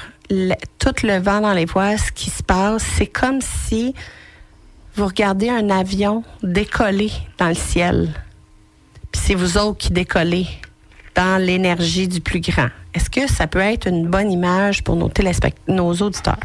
tout 0.78 0.94
le 1.02 1.18
vent 1.18 1.40
dans 1.40 1.52
les 1.52 1.64
voiles, 1.64 1.98
ce 1.98 2.12
qui 2.12 2.30
se 2.30 2.42
passe, 2.42 2.82
c'est 2.96 3.06
comme 3.06 3.40
si 3.40 3.94
vous 4.94 5.06
regardez 5.06 5.48
un 5.48 5.70
avion 5.70 6.22
décoller 6.42 7.10
dans 7.38 7.48
le 7.48 7.54
ciel. 7.54 8.08
Puis 9.10 9.20
c'est 9.24 9.34
vous 9.34 9.58
autres 9.58 9.78
qui 9.78 9.90
décollez 9.90 10.46
dans 11.14 11.42
l'énergie 11.42 12.08
du 12.08 12.20
plus 12.20 12.40
grand. 12.40 12.68
Est-ce 12.94 13.10
que 13.10 13.26
ça 13.26 13.46
peut 13.46 13.58
être 13.58 13.86
une 13.86 14.06
bonne 14.08 14.30
image 14.30 14.84
pour 14.84 14.96
nos, 14.96 15.10
nos 15.68 15.94
auditeurs? 15.94 16.38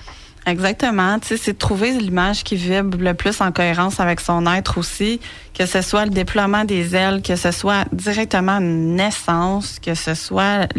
Exactement. 0.47 1.19
Tu 1.19 1.27
sais, 1.27 1.37
c'est 1.37 1.53
de 1.53 1.57
trouver 1.57 1.91
l'image 1.91 2.45
qui 2.45 2.55
vibre 2.55 2.97
le 2.97 3.13
plus 3.13 3.41
en 3.41 3.51
cohérence 3.51 3.99
avec 3.99 4.21
son 4.21 4.47
être 4.47 4.77
aussi, 4.77 5.19
que 5.53 5.65
ce 5.65 5.81
soit 5.81 6.05
le 6.05 6.11
déploiement 6.11 6.63
des 6.63 6.95
ailes, 6.95 7.21
que 7.21 7.35
ce 7.35 7.51
soit 7.51 7.83
directement 7.91 8.59
une 8.59 8.95
naissance, 8.95 9.77
que 9.79 9.93
ce 9.93 10.13
soit 10.13 10.69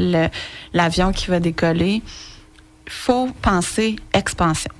l'avion 0.73 1.13
qui 1.13 1.27
va 1.27 1.39
décoller. 1.39 2.03
Il 2.87 2.93
faut 2.93 3.29
penser 3.43 3.97
expansion. 4.15 4.73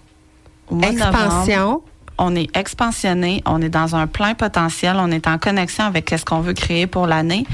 Au 0.71 0.77
mois 0.77 0.89
de 0.89 0.95
Expansion. 0.95 1.65
novembre, 1.67 1.83
on 2.17 2.35
est 2.35 2.57
expansionné, 2.57 3.43
on 3.45 3.61
est 3.61 3.69
dans 3.69 3.95
un 3.95 4.07
plein 4.07 4.33
potentiel, 4.33 4.97
on 4.99 5.11
est 5.11 5.27
en 5.27 5.37
connexion 5.37 5.85
avec 5.85 6.09
ce 6.09 6.25
qu'on 6.25 6.41
veut 6.41 6.55
créer 6.55 6.87
pour 6.87 7.07
l'année. 7.07 7.47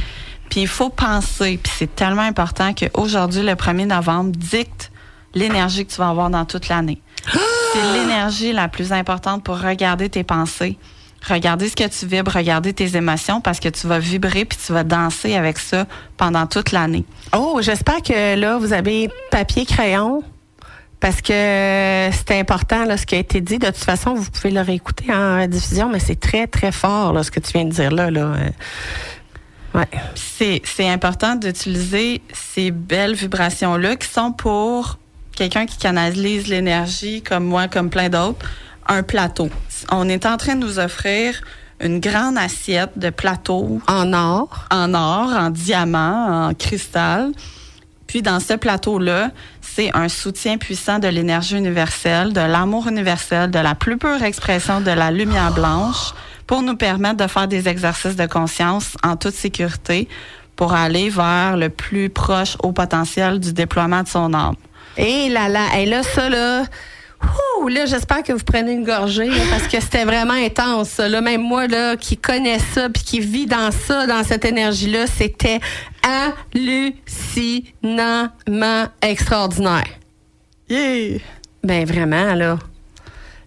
Puis 0.50 0.60
il 0.60 0.68
faut 0.68 0.90
penser, 0.90 1.58
puis 1.60 1.72
c'est 1.76 1.96
tellement 1.96 2.22
important 2.22 2.72
qu'aujourd'hui, 2.74 3.42
le 3.42 3.54
1er 3.54 3.86
novembre, 3.86 4.30
dicte 4.30 4.92
l'énergie 5.34 5.86
que 5.86 5.92
tu 5.92 5.98
vas 5.98 6.08
avoir 6.08 6.30
dans 6.30 6.44
toute 6.44 6.68
l'année. 6.68 7.00
C'est 7.72 7.92
l'énergie 7.92 8.52
la 8.52 8.68
plus 8.68 8.92
importante 8.92 9.44
pour 9.44 9.60
regarder 9.60 10.08
tes 10.08 10.24
pensées, 10.24 10.78
regarder 11.26 11.68
ce 11.68 11.76
que 11.76 11.88
tu 11.88 12.06
vibres, 12.06 12.32
regarder 12.32 12.72
tes 12.72 12.96
émotions 12.96 13.40
parce 13.40 13.60
que 13.60 13.68
tu 13.68 13.86
vas 13.86 13.98
vibrer 13.98 14.44
puis 14.44 14.58
tu 14.64 14.72
vas 14.72 14.84
danser 14.84 15.34
avec 15.36 15.58
ça 15.58 15.86
pendant 16.16 16.46
toute 16.46 16.72
l'année. 16.72 17.04
Oh, 17.34 17.58
j'espère 17.60 18.02
que 18.02 18.36
là, 18.36 18.58
vous 18.58 18.72
avez 18.72 19.10
papier, 19.30 19.66
crayon. 19.66 20.22
Parce 21.00 21.20
que 21.20 22.08
c'est 22.12 22.38
important 22.38 22.86
là, 22.86 22.96
ce 22.96 23.04
qui 23.04 23.14
a 23.14 23.18
été 23.18 23.42
dit. 23.42 23.58
De 23.58 23.66
toute 23.66 23.76
façon, 23.76 24.14
vous 24.14 24.30
pouvez 24.30 24.50
le 24.50 24.62
réécouter 24.62 25.12
en 25.12 25.46
diffusion, 25.46 25.90
mais 25.90 25.98
c'est 25.98 26.18
très, 26.18 26.46
très 26.46 26.72
fort 26.72 27.12
là, 27.12 27.22
ce 27.22 27.30
que 27.30 27.40
tu 27.40 27.52
viens 27.52 27.66
de 27.66 27.70
dire 27.70 27.90
là. 27.90 28.10
là. 28.10 28.20
Euh, 28.20 28.48
Ouais. 29.74 29.88
C'est, 30.14 30.62
c'est 30.64 30.88
important 30.88 31.34
d'utiliser 31.34 32.22
ces 32.32 32.70
belles 32.70 33.14
vibrations-là 33.14 33.96
qui 33.96 34.08
sont 34.08 34.32
pour 34.32 34.98
quelqu'un 35.34 35.66
qui 35.66 35.76
canalise 35.76 36.48
l'énergie 36.48 37.22
comme 37.22 37.44
moi, 37.44 37.68
comme 37.68 37.90
plein 37.90 38.08
d'autres, 38.08 38.46
un 38.86 39.02
plateau. 39.02 39.50
On 39.90 40.08
est 40.08 40.26
en 40.26 40.36
train 40.36 40.56
de 40.56 40.60
nous 40.60 40.78
offrir 40.78 41.40
une 41.80 42.00
grande 42.00 42.38
assiette 42.38 42.92
de 42.96 43.10
plateaux. 43.10 43.80
En 43.86 44.12
or. 44.12 44.66
En 44.70 44.94
or, 44.94 45.30
en 45.36 45.50
diamant, 45.50 46.48
en 46.48 46.54
cristal. 46.54 47.32
Puis 48.06 48.22
dans 48.22 48.40
ce 48.40 48.54
plateau-là, 48.54 49.30
c'est 49.60 49.90
un 49.94 50.08
soutien 50.08 50.56
puissant 50.56 50.98
de 50.98 51.08
l'énergie 51.08 51.56
universelle, 51.56 52.32
de 52.32 52.40
l'amour 52.40 52.86
universel, 52.86 53.50
de 53.50 53.58
la 53.58 53.74
plus 53.74 53.98
pure 53.98 54.22
expression 54.22 54.80
de 54.80 54.90
la 54.90 55.10
lumière 55.10 55.52
blanche 55.52 56.14
pour 56.46 56.62
nous 56.62 56.76
permettre 56.76 57.16
de 57.16 57.26
faire 57.26 57.48
des 57.48 57.68
exercices 57.68 58.16
de 58.16 58.26
conscience 58.26 58.96
en 59.02 59.16
toute 59.16 59.34
sécurité 59.34 60.08
pour 60.56 60.74
aller 60.74 61.08
vers 61.08 61.56
le 61.56 61.70
plus 61.70 62.08
proche 62.10 62.56
au 62.62 62.72
potentiel 62.72 63.40
du 63.40 63.52
déploiement 63.52 64.02
de 64.02 64.08
son 64.08 64.32
âme. 64.32 64.54
Et 64.96 65.28
là, 65.28 65.48
là, 65.48 65.78
et 65.78 65.87
là, 65.87 66.02
ça, 66.02 66.28
là, 66.28 66.64
ouh, 67.61 67.68
là, 67.68 67.87
j'espère 67.87 68.22
que 68.22 68.33
vous 68.33 68.44
prenez 68.44 68.72
une 68.72 68.85
gorgée, 68.85 69.26
là, 69.26 69.42
parce 69.50 69.68
que 69.68 69.80
c'était 69.80 70.04
vraiment 70.04 70.35
intense, 70.35 70.90
ça, 70.90 71.09
là. 71.09 71.20
Même 71.20 71.42
moi, 71.42 71.66
là, 71.66 71.96
qui 71.96 72.16
connais 72.16 72.59
ça, 72.59 72.88
puis 72.88 73.02
qui 73.02 73.20
vit 73.20 73.46
dans 73.46 73.70
ça, 73.70 74.07
dans 74.07 74.22
cette 74.22 74.44
énergie-là, 74.44 75.07
c'était 75.07 75.61
hallucinamment 76.02 78.88
extraordinaire. 79.02 79.88
Yeah! 80.68 81.18
Ben, 81.62 81.87
vraiment, 81.87 82.35
là. 82.35 82.59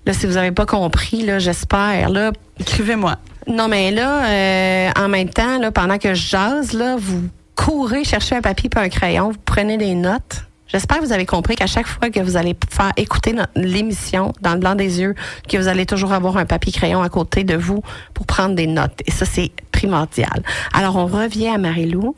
Là, 0.06 0.14
si 0.14 0.26
vous 0.26 0.34
n'avez 0.34 0.52
pas 0.52 0.66
compris, 0.66 1.24
là, 1.24 1.40
j'espère, 1.40 2.10
là. 2.10 2.32
Écrivez-moi. 2.60 3.18
Non, 3.48 3.68
mais 3.68 3.92
là, 3.92 4.26
euh, 4.26 4.90
en 4.98 5.08
même 5.08 5.30
temps, 5.30 5.60
là, 5.60 5.72
pendant 5.72 5.98
que 5.98 6.14
je 6.14 6.30
jase, 6.30 6.74
là, 6.74 6.96
vous 6.98 7.30
courez 7.56 8.04
chercher 8.04 8.36
un 8.36 8.42
papier 8.42 8.70
et 8.76 8.80
un 8.80 8.90
crayon, 8.90 9.32
vous 9.32 9.40
prenez 9.46 9.78
des 9.78 9.96
notes. 9.96 10.47
J'espère 10.68 11.00
que 11.00 11.06
vous 11.06 11.14
avez 11.14 11.26
compris 11.26 11.56
qu'à 11.56 11.68
chaque 11.68 11.88
fois 11.88 12.10
que 12.10 12.20
vous 12.20 12.38
allez 12.38 12.56
faire 12.70 12.92
écouter 12.98 13.36
l'émission 13.56 14.34
dans 14.42 14.54
le 14.54 14.60
blanc 14.60 14.76
des 14.76 15.00
yeux, 15.00 15.16
que 15.48 15.58
vous 15.58 15.68
allez 15.68 15.86
toujours 15.86 16.14
avoir 16.14 16.38
un 16.38 16.46
papier 16.46 16.72
crayon 16.72 17.02
à 17.02 17.10
côté 17.10 17.44
de 17.44 17.56
vous 17.56 17.82
pour 18.14 18.26
prendre 18.26 18.56
des 18.56 18.68
notes. 18.68 19.02
Et 19.06 19.12
ça, 19.12 19.26
c'est 19.26 19.52
primordial. 19.72 20.44
Alors, 20.74 20.96
on 20.98 21.06
revient 21.06 21.48
à 21.48 21.58
Marie-Lou 21.58 22.16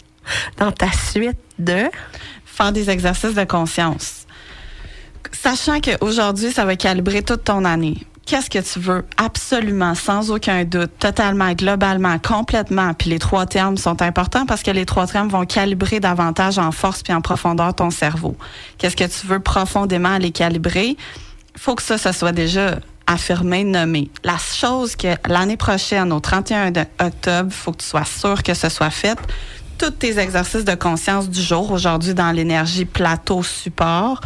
dans 0.58 0.72
ta 0.72 0.90
suite 0.90 1.38
de... 1.58 1.84
Faire 2.52 2.70
des 2.70 2.90
exercices 2.90 3.34
de 3.34 3.44
conscience. 3.44 4.26
Sachant 5.32 5.80
qu'aujourd'hui, 5.80 6.52
ça 6.52 6.66
va 6.66 6.76
calibrer 6.76 7.22
toute 7.22 7.44
ton 7.44 7.64
année. 7.64 7.96
Qu'est-ce 8.24 8.48
que 8.48 8.60
tu 8.60 8.78
veux? 8.78 9.04
Absolument, 9.16 9.94
sans 9.94 10.30
aucun 10.30 10.64
doute, 10.64 10.90
totalement, 10.98 11.52
globalement, 11.52 12.18
complètement. 12.18 12.94
Puis 12.94 13.10
les 13.10 13.18
trois 13.18 13.46
termes 13.46 13.76
sont 13.76 14.00
importants 14.00 14.46
parce 14.46 14.62
que 14.62 14.70
les 14.70 14.86
trois 14.86 15.06
termes 15.08 15.28
vont 15.28 15.44
calibrer 15.44 15.98
davantage 15.98 16.56
en 16.58 16.70
force 16.70 17.02
puis 17.02 17.12
en 17.12 17.20
profondeur 17.20 17.74
ton 17.74 17.90
cerveau. 17.90 18.36
Qu'est-ce 18.78 18.96
que 18.96 19.04
tu 19.04 19.26
veux 19.26 19.40
profondément 19.40 20.18
les 20.18 20.30
calibrer? 20.30 20.96
Faut 21.58 21.74
que 21.74 21.82
ça, 21.82 21.98
ça 21.98 22.12
soit 22.12 22.32
déjà 22.32 22.76
affirmé, 23.08 23.64
nommé. 23.64 24.08
La 24.22 24.38
chose 24.38 24.94
que 24.94 25.08
l'année 25.28 25.56
prochaine, 25.56 26.12
au 26.12 26.20
31 26.20 26.70
de- 26.70 26.84
octobre, 27.00 27.52
faut 27.52 27.72
que 27.72 27.78
tu 27.82 27.86
sois 27.86 28.04
sûr 28.04 28.42
que 28.44 28.54
ce 28.54 28.68
soit 28.68 28.90
fait. 28.90 29.18
Tous 29.78 29.90
tes 29.90 30.18
exercices 30.20 30.64
de 30.64 30.76
conscience 30.76 31.28
du 31.28 31.42
jour, 31.42 31.72
aujourd'hui 31.72 32.14
dans 32.14 32.30
l'énergie 32.30 32.84
plateau 32.84 33.42
support, 33.42 34.20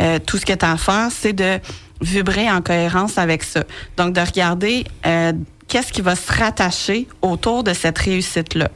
euh, 0.00 0.18
tout 0.24 0.36
ce 0.36 0.44
que 0.44 0.52
tu 0.52 0.64
as 0.64 0.72
à 0.72 0.76
faire, 0.76 1.08
c'est 1.10 1.32
de 1.32 1.58
vibrer 2.00 2.50
en 2.50 2.60
cohérence 2.62 3.18
avec 3.18 3.42
ça. 3.42 3.64
Donc, 3.96 4.14
de 4.14 4.20
regarder 4.20 4.84
euh, 5.06 5.32
qu'est-ce 5.68 5.92
qui 5.92 6.00
va 6.00 6.16
se 6.16 6.32
rattacher 6.32 7.06
autour 7.22 7.64
de 7.64 7.72
cette 7.72 7.98
réussite-là. 7.98 8.68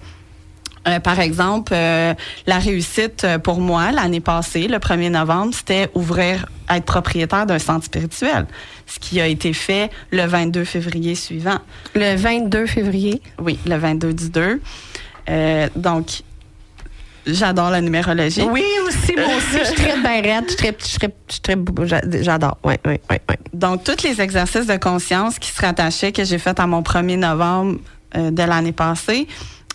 Euh, 0.89 0.99
par 0.99 1.21
exemple, 1.21 1.73
euh, 1.75 2.13
la 2.47 2.59
réussite 2.59 3.23
euh, 3.25 3.39
pour 3.39 3.61
moi 3.61 3.93
l'année 3.93 4.21
passée, 4.21 4.67
le 4.67 4.79
1er 4.79 5.11
novembre, 5.11 5.55
c'était 5.55 5.89
ouvrir, 5.95 6.47
être 6.69 6.85
propriétaire 6.85 7.47
d'un 7.47 7.61
centre 7.61 7.85
spirituel, 7.85 8.47
ce 8.87 8.99
qui 8.99 9.21
a 9.21 9.29
été 9.29 9.53
fait 9.53 9.91
le 10.11 10.27
22 10.27 10.65
février 10.65 11.15
suivant. 11.15 11.59
Le 11.95 12.17
22 12.17 12.67
février? 12.67 13.23
Oui, 13.39 13.59
le 13.65 13.77
22 13.77 14.13
du 14.13 14.31
2. 14.31 14.61
Euh, 15.29 15.69
donc, 15.77 16.23
j'adore 17.27 17.71
la 17.71 17.81
numérologie. 17.81 18.43
Oui, 18.43 18.65
aussi, 18.87 19.15
moi 19.15 19.27
aussi, 19.37 19.59
je 19.65 19.75
traite 19.75 20.03
bien 20.03 20.21
raide, 20.23 20.51
je 20.51 20.57
traite, 20.57 20.99
je 22.11 22.23
j'adore. 22.23 22.59
Oui, 22.65 22.75
oui, 22.87 22.99
oui, 23.11 23.17
oui. 23.29 23.37
Donc, 23.53 23.85
tous 23.85 24.03
les 24.03 24.21
exercices 24.21 24.67
de 24.67 24.77
conscience 24.77 25.39
qui 25.39 25.51
se 25.51 25.61
rattachaient, 25.61 26.13
que 26.13 26.25
j'ai 26.25 26.39
fait 26.39 26.59
à 26.59 26.67
mon 26.67 26.83
1er 26.83 27.19
novembre 27.19 27.79
euh, 28.17 28.31
de 28.31 28.43
l'année 28.43 28.73
passée, 28.73 29.27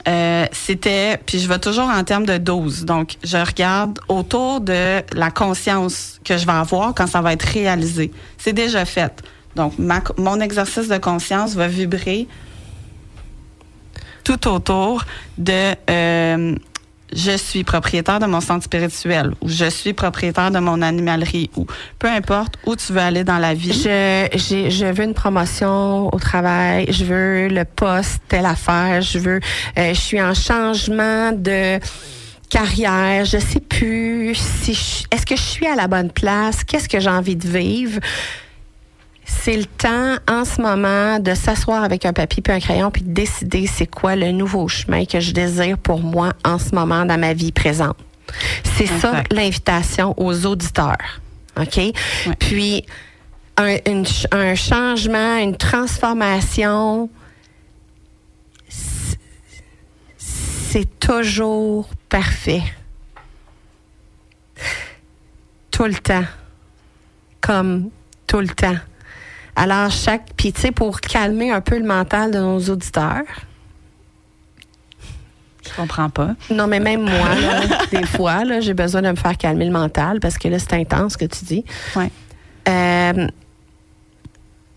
euh, 0.07 0.45
c'était, 0.51 1.17
puis 1.25 1.39
je 1.39 1.47
vais 1.49 1.59
toujours 1.59 1.89
en 1.89 2.03
termes 2.03 2.25
de 2.25 2.37
dose. 2.37 2.85
Donc, 2.85 3.15
je 3.23 3.37
regarde 3.37 3.99
autour 4.07 4.61
de 4.61 5.01
la 5.13 5.31
conscience 5.31 6.19
que 6.23 6.37
je 6.37 6.45
vais 6.45 6.51
avoir 6.53 6.93
quand 6.93 7.07
ça 7.07 7.21
va 7.21 7.33
être 7.33 7.43
réalisé. 7.43 8.11
C'est 8.37 8.53
déjà 8.53 8.85
fait. 8.85 9.21
Donc, 9.55 9.73
ma- 9.79 10.03
mon 10.17 10.39
exercice 10.39 10.87
de 10.87 10.97
conscience 10.97 11.55
va 11.55 11.67
vibrer 11.67 12.27
tout 14.23 14.47
autour 14.47 15.03
de 15.37 15.73
euh, 15.89 16.55
je 17.15 17.37
suis 17.37 17.63
propriétaire 17.63 18.19
de 18.19 18.25
mon 18.25 18.41
centre 18.41 18.65
spirituel 18.65 19.33
ou 19.41 19.47
je 19.49 19.69
suis 19.69 19.93
propriétaire 19.93 20.51
de 20.51 20.59
mon 20.59 20.81
animalerie 20.81 21.49
ou 21.55 21.65
peu 21.99 22.07
importe 22.07 22.55
où 22.65 22.75
tu 22.75 22.91
veux 22.93 22.99
aller 22.99 23.23
dans 23.23 23.37
la 23.37 23.53
vie. 23.53 23.71
Je, 23.73 24.27
j'ai- 24.33 24.69
je 24.71 24.85
veux 24.85 25.03
une 25.05 25.13
promotion 25.13 26.13
au 26.13 26.19
travail, 26.19 26.87
je 26.91 27.05
veux 27.05 27.47
le 27.47 27.63
poste, 27.63 28.19
telle 28.27 28.45
affaire, 28.45 29.01
je 29.01 29.19
veux, 29.19 29.39
euh, 29.77 29.93
je 29.93 29.99
suis 29.99 30.21
en 30.21 30.33
changement 30.33 31.31
de 31.31 31.79
carrière, 32.49 33.25
je 33.25 33.37
sais 33.37 33.59
plus 33.59 34.35
si 34.35 34.73
je- 34.73 35.03
est-ce 35.15 35.25
que 35.25 35.35
je 35.35 35.41
suis 35.41 35.67
à 35.67 35.75
la 35.75 35.87
bonne 35.87 36.11
place, 36.11 36.63
qu'est-ce 36.63 36.87
que 36.89 36.99
j'ai 36.99 37.09
envie 37.09 37.35
de 37.35 37.47
vivre? 37.47 37.99
C'est 39.29 39.57
le 39.57 39.65
temps 39.65 40.15
en 40.29 40.45
ce 40.45 40.61
moment 40.61 41.19
de 41.19 41.33
s'asseoir 41.33 41.83
avec 41.83 42.05
un 42.05 42.13
papier 42.13 42.41
puis 42.41 42.53
un 42.53 42.59
crayon 42.59 42.91
puis 42.91 43.01
de 43.03 43.11
décider 43.13 43.67
c'est 43.67 43.85
quoi 43.85 44.15
le 44.15 44.31
nouveau 44.31 44.67
chemin 44.69 45.03
que 45.05 45.19
je 45.19 45.31
désire 45.31 45.77
pour 45.77 45.99
moi 46.01 46.33
en 46.45 46.57
ce 46.57 46.73
moment 46.73 47.05
dans 47.05 47.19
ma 47.19 47.33
vie 47.33 47.51
présente. 47.51 47.97
C'est 48.63 48.87
ça 48.87 49.23
l'invitation 49.31 50.13
aux 50.17 50.45
auditeurs. 50.45 51.21
OK? 51.59 51.79
Puis 52.39 52.85
un, 53.57 53.77
une 53.85 54.05
ch- 54.05 54.27
un 54.31 54.55
changement, 54.55 55.37
une 55.37 55.57
transformation, 55.57 57.09
c'est 60.17 60.99
toujours 60.99 61.89
parfait. 62.09 62.63
Tout 65.71 65.85
le 65.85 65.95
temps. 65.95 66.25
Comme 67.41 67.89
tout 68.25 68.39
le 68.39 68.49
temps. 68.49 68.75
Alors, 69.57 69.89
chaque. 69.89 70.33
Puis, 70.37 70.53
tu 70.53 70.61
sais, 70.61 70.71
pour 70.71 71.01
calmer 71.01 71.51
un 71.51 71.61
peu 71.61 71.79
le 71.79 71.85
mental 71.85 72.31
de 72.31 72.37
nos 72.37 72.59
auditeurs. 72.69 73.23
Je 75.65 75.75
comprends 75.75 76.09
pas. 76.09 76.35
Non, 76.51 76.67
mais 76.67 76.79
même 76.79 77.01
moi, 77.01 77.35
là, 77.35 77.61
des 77.91 78.05
fois, 78.05 78.45
là, 78.45 78.61
j'ai 78.61 78.75
besoin 78.75 79.01
de 79.01 79.09
me 79.09 79.15
faire 79.15 79.35
calmer 79.35 79.65
le 79.65 79.71
mental 79.71 80.19
parce 80.19 80.37
que 80.37 80.47
là, 80.47 80.59
c'est 80.59 80.73
intense 80.73 81.13
ce 81.13 81.17
que 81.17 81.25
tu 81.25 81.43
dis. 81.43 81.65
Ouais. 81.95 82.09
Euh, 82.69 83.27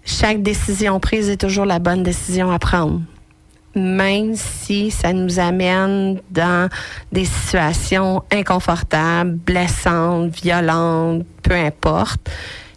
chaque 0.05 0.43
décision 0.43 0.99
prise 0.99 1.29
est 1.29 1.37
toujours 1.37 1.67
la 1.67 1.79
bonne 1.79 2.03
décision 2.03 2.51
à 2.51 2.59
prendre. 2.59 3.03
Même 3.77 4.35
si 4.35 4.91
ça 4.91 5.13
nous 5.13 5.39
amène 5.39 6.21
dans 6.31 6.69
des 7.13 7.27
situations 7.27 8.25
inconfortables, 8.33 9.33
blessantes, 9.33 10.35
violentes, 10.35 11.25
peu 11.43 11.55
importe, 11.55 12.29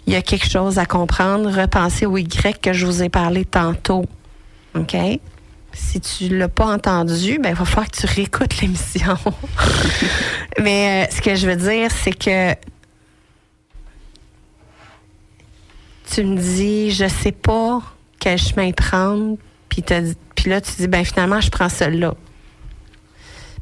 il 0.06 0.14
y 0.14 0.16
a 0.16 0.22
quelque 0.22 0.50
chose 0.50 0.80
à 0.80 0.86
comprendre. 0.86 1.50
Repensez 1.50 2.06
au 2.06 2.18
Y 2.18 2.60
que 2.62 2.74
je 2.74 2.86
vous 2.86 3.04
ai 3.04 3.10
parlé 3.10 3.46
tantôt. 3.46 4.06
OK? 4.76 4.96
Si 5.74 6.00
tu 6.02 6.38
l'as 6.38 6.50
pas 6.50 6.68
entendu, 6.68 7.40
ben, 7.40 7.50
il 7.50 7.56
va 7.56 7.66
falloir 7.66 7.90
que 7.90 7.98
tu 7.98 8.06
réécoutes 8.06 8.62
l'émission. 8.62 9.18
Mais 10.62 11.08
euh, 11.08 11.16
ce 11.16 11.22
que 11.22 11.36
je 11.36 11.48
veux 11.48 11.56
dire, 11.56 11.90
c'est 11.92 12.12
que 12.12 12.54
tu 16.12 16.24
me 16.24 16.38
dis, 16.38 16.92
je 16.92 17.08
sais 17.08 17.32
pas 17.32 17.82
quel 18.20 18.38
chemin 18.38 18.72
prendre, 18.72 19.38
puis 19.68 19.84
là, 20.46 20.62
tu 20.62 20.72
dis, 20.78 20.88
ben 20.88 21.04
finalement, 21.04 21.42
je 21.42 21.50
prends 21.50 21.70
celui-là. 21.70 22.14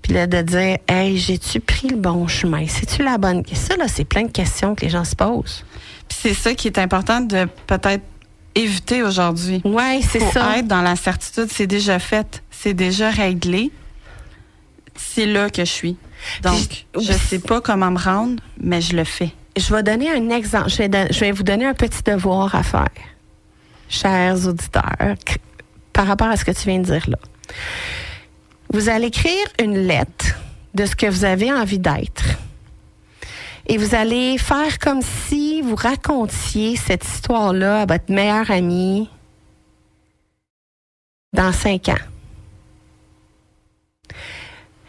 Puis 0.01 0.13
là, 0.13 0.27
de 0.27 0.41
dire, 0.41 0.77
hey, 0.87 1.17
j'ai-tu 1.17 1.59
pris 1.59 1.87
le 1.87 1.95
bon 1.95 2.27
chemin? 2.27 2.65
C'est-tu 2.67 3.03
la 3.03 3.17
bonne? 3.17 3.43
Ça, 3.53 3.77
là, 3.77 3.87
c'est 3.87 4.03
plein 4.03 4.23
de 4.23 4.31
questions 4.31 4.75
que 4.75 4.81
les 4.81 4.89
gens 4.89 5.05
se 5.05 5.15
posent. 5.15 5.63
C'est 6.11 6.33
ça 6.33 6.53
qui 6.53 6.67
est 6.67 6.77
important 6.77 7.21
de 7.21 7.47
peut-être 7.67 8.03
éviter 8.55 9.01
aujourd'hui. 9.03 9.61
Oui, 9.63 10.01
c'est 10.03 10.19
ça. 10.19 10.57
être 10.57 10.67
dans 10.67 10.81
la 10.81 10.95
certitude, 10.95 11.47
c'est 11.51 11.67
déjà 11.67 11.99
fait, 11.99 12.43
c'est 12.51 12.73
déjà 12.73 13.09
réglé. 13.09 13.71
C'est 14.95 15.25
là 15.25 15.49
que 15.49 15.63
je 15.65 15.71
suis. 15.71 15.97
Donc, 16.43 16.85
Puis- 16.93 17.05
je 17.05 17.13
sais 17.13 17.39
pas 17.39 17.61
comment 17.61 17.89
me 17.91 17.97
rendre, 17.99 18.41
mais 18.59 18.81
je 18.81 18.95
le 18.95 19.03
fais. 19.03 19.31
Je 19.57 19.73
vais 19.73 19.83
donner 19.83 20.09
un 20.11 20.29
exemple. 20.29 20.69
Je 20.69 20.77
vais, 20.77 20.89
don- 20.89 21.07
je 21.09 21.19
vais 21.19 21.31
vous 21.31 21.43
donner 21.43 21.65
un 21.65 21.73
petit 21.73 22.03
devoir 22.03 22.53
à 22.55 22.63
faire, 22.63 22.87
chers 23.89 24.45
auditeurs, 24.47 25.15
par 25.93 26.07
rapport 26.07 26.27
à 26.27 26.37
ce 26.37 26.45
que 26.45 26.51
tu 26.51 26.67
viens 26.69 26.79
de 26.79 26.85
dire 26.85 27.09
là. 27.09 27.17
Vous 28.71 28.87
allez 28.89 29.07
écrire 29.07 29.47
une 29.61 29.77
lettre 29.87 30.35
de 30.75 30.85
ce 30.85 30.95
que 30.95 31.05
vous 31.07 31.25
avez 31.25 31.51
envie 31.51 31.79
d'être. 31.79 32.23
Et 33.71 33.77
vous 33.77 33.95
allez 33.95 34.37
faire 34.37 34.79
comme 34.79 35.01
si 35.01 35.61
vous 35.61 35.77
racontiez 35.77 36.75
cette 36.75 37.05
histoire-là 37.05 37.83
à 37.83 37.85
votre 37.85 38.11
meilleur 38.11 38.51
ami 38.51 39.09
dans 41.31 41.53
cinq 41.53 41.87
ans. 41.87 41.95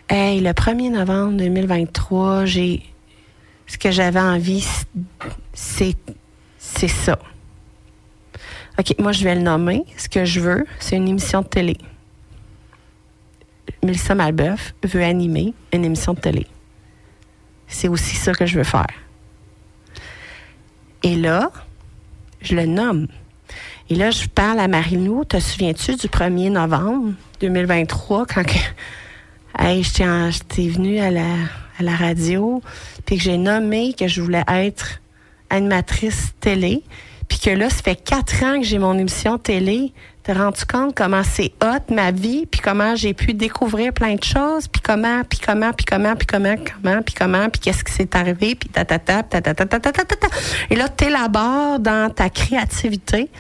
Hey, 0.09 0.41
le 0.41 0.51
1er 0.51 0.91
novembre 0.91 1.37
2023, 1.37 2.45
j'ai 2.45 2.83
ce 3.69 3.79
que 3.79 3.93
j'avais 3.93 4.19
envie, 4.19 4.67
c'est 5.55 5.95
c'est 6.59 6.89
ça. 6.89 7.21
OK, 8.81 8.99
moi 8.99 9.13
je 9.13 9.23
vais 9.23 9.37
le 9.37 9.43
nommer. 9.43 9.85
Ce 9.97 10.09
que 10.09 10.25
je 10.25 10.41
veux, 10.41 10.67
c'est 10.81 10.97
une 10.97 11.07
émission 11.07 11.43
de 11.43 11.47
télé. 11.47 11.79
Mélissa 13.85 14.17
Malbeuf 14.17 14.75
veut 14.83 15.05
animer 15.05 15.55
une 15.73 15.85
émission 15.85 16.15
de 16.15 16.21
télé. 16.21 16.49
C'est 17.73 17.89
aussi 17.89 18.17
ça 18.17 18.33
que 18.33 18.47
je 18.47 18.59
veux 18.59 18.65
faire. 18.65 18.87
Et 21.03 21.17
là, 21.17 21.51
je 22.41 22.55
le 22.55 22.67
nomme. 22.67 23.09
Et 23.91 23.95
là, 23.95 24.11
je 24.11 24.27
parle 24.29 24.61
à 24.61 24.69
Marie-Lou. 24.69 25.25
Te 25.25 25.41
souviens-tu 25.41 25.97
du 25.97 26.07
1er 26.09 26.51
novembre 26.51 27.13
2023 27.41 28.27
quand 28.27 28.45
que, 28.45 28.59
hey, 29.59 29.83
j'étais 29.83 30.05
en- 30.07 30.31
j'étais 30.31 30.69
venue 30.69 31.01
à 31.01 31.11
la, 31.11 31.27
à 31.79 31.83
la 31.83 31.97
radio 31.97 32.63
puis 33.05 33.17
que 33.17 33.23
j'ai 33.23 33.39
nommé 33.39 33.95
que 33.95 34.07
je 34.07 34.23
voulais 34.23 34.45
être 34.49 35.01
animatrice 35.51 36.33
télé 36.41 36.83
puis 37.29 37.39
que 37.39 37.51
là, 37.51 37.69
ça 37.71 37.83
fait 37.83 37.97
quatre 37.97 38.43
ans 38.45 38.61
que 38.61 38.67
j'ai 38.67 38.79
mon 38.79 38.97
émission 38.99 39.39
télé. 39.39 39.93
T'as 40.25 40.35
rendu 40.35 40.65
compte 40.65 40.95
comment 40.95 41.25
c'est 41.25 41.53
hot 41.61 41.93
ma 41.93 42.13
vie, 42.13 42.47
puis 42.47 42.61
comment 42.61 42.95
j'ai 42.95 43.13
pu 43.13 43.35
découvrir 43.35 43.93
plein 43.93 44.15
de 44.15 44.23
choses, 44.23 44.69
puis 44.69 44.81
comment, 44.81 45.23
puis 45.29 45.41
comment, 45.41 45.73
puis 45.73 45.85
comment, 45.85 46.15
puis 46.15 46.27
comment, 46.29 46.55
comment, 46.55 47.03
puis 47.03 47.15
comment, 47.15 47.49
puis 47.49 47.61
qu'est-ce 47.61 47.83
qui 47.83 47.93
s'est 47.93 48.17
arrivé, 48.17 48.55
puis 48.55 48.69
ta 48.69 48.85
ta 48.85 49.01
ta 49.01 49.25
ta 49.25 49.41
ta 49.43 49.55
ta 49.55 49.67
ta 49.67 49.81
ta 49.81 49.93
ta 49.93 50.05
ta 50.05 50.17
ta. 50.17 50.29
Et 50.71 50.77
là, 50.77 50.89
t'élabores 50.89 51.81
dans 51.81 52.09
ta 52.09 52.31
créativité 52.31 53.31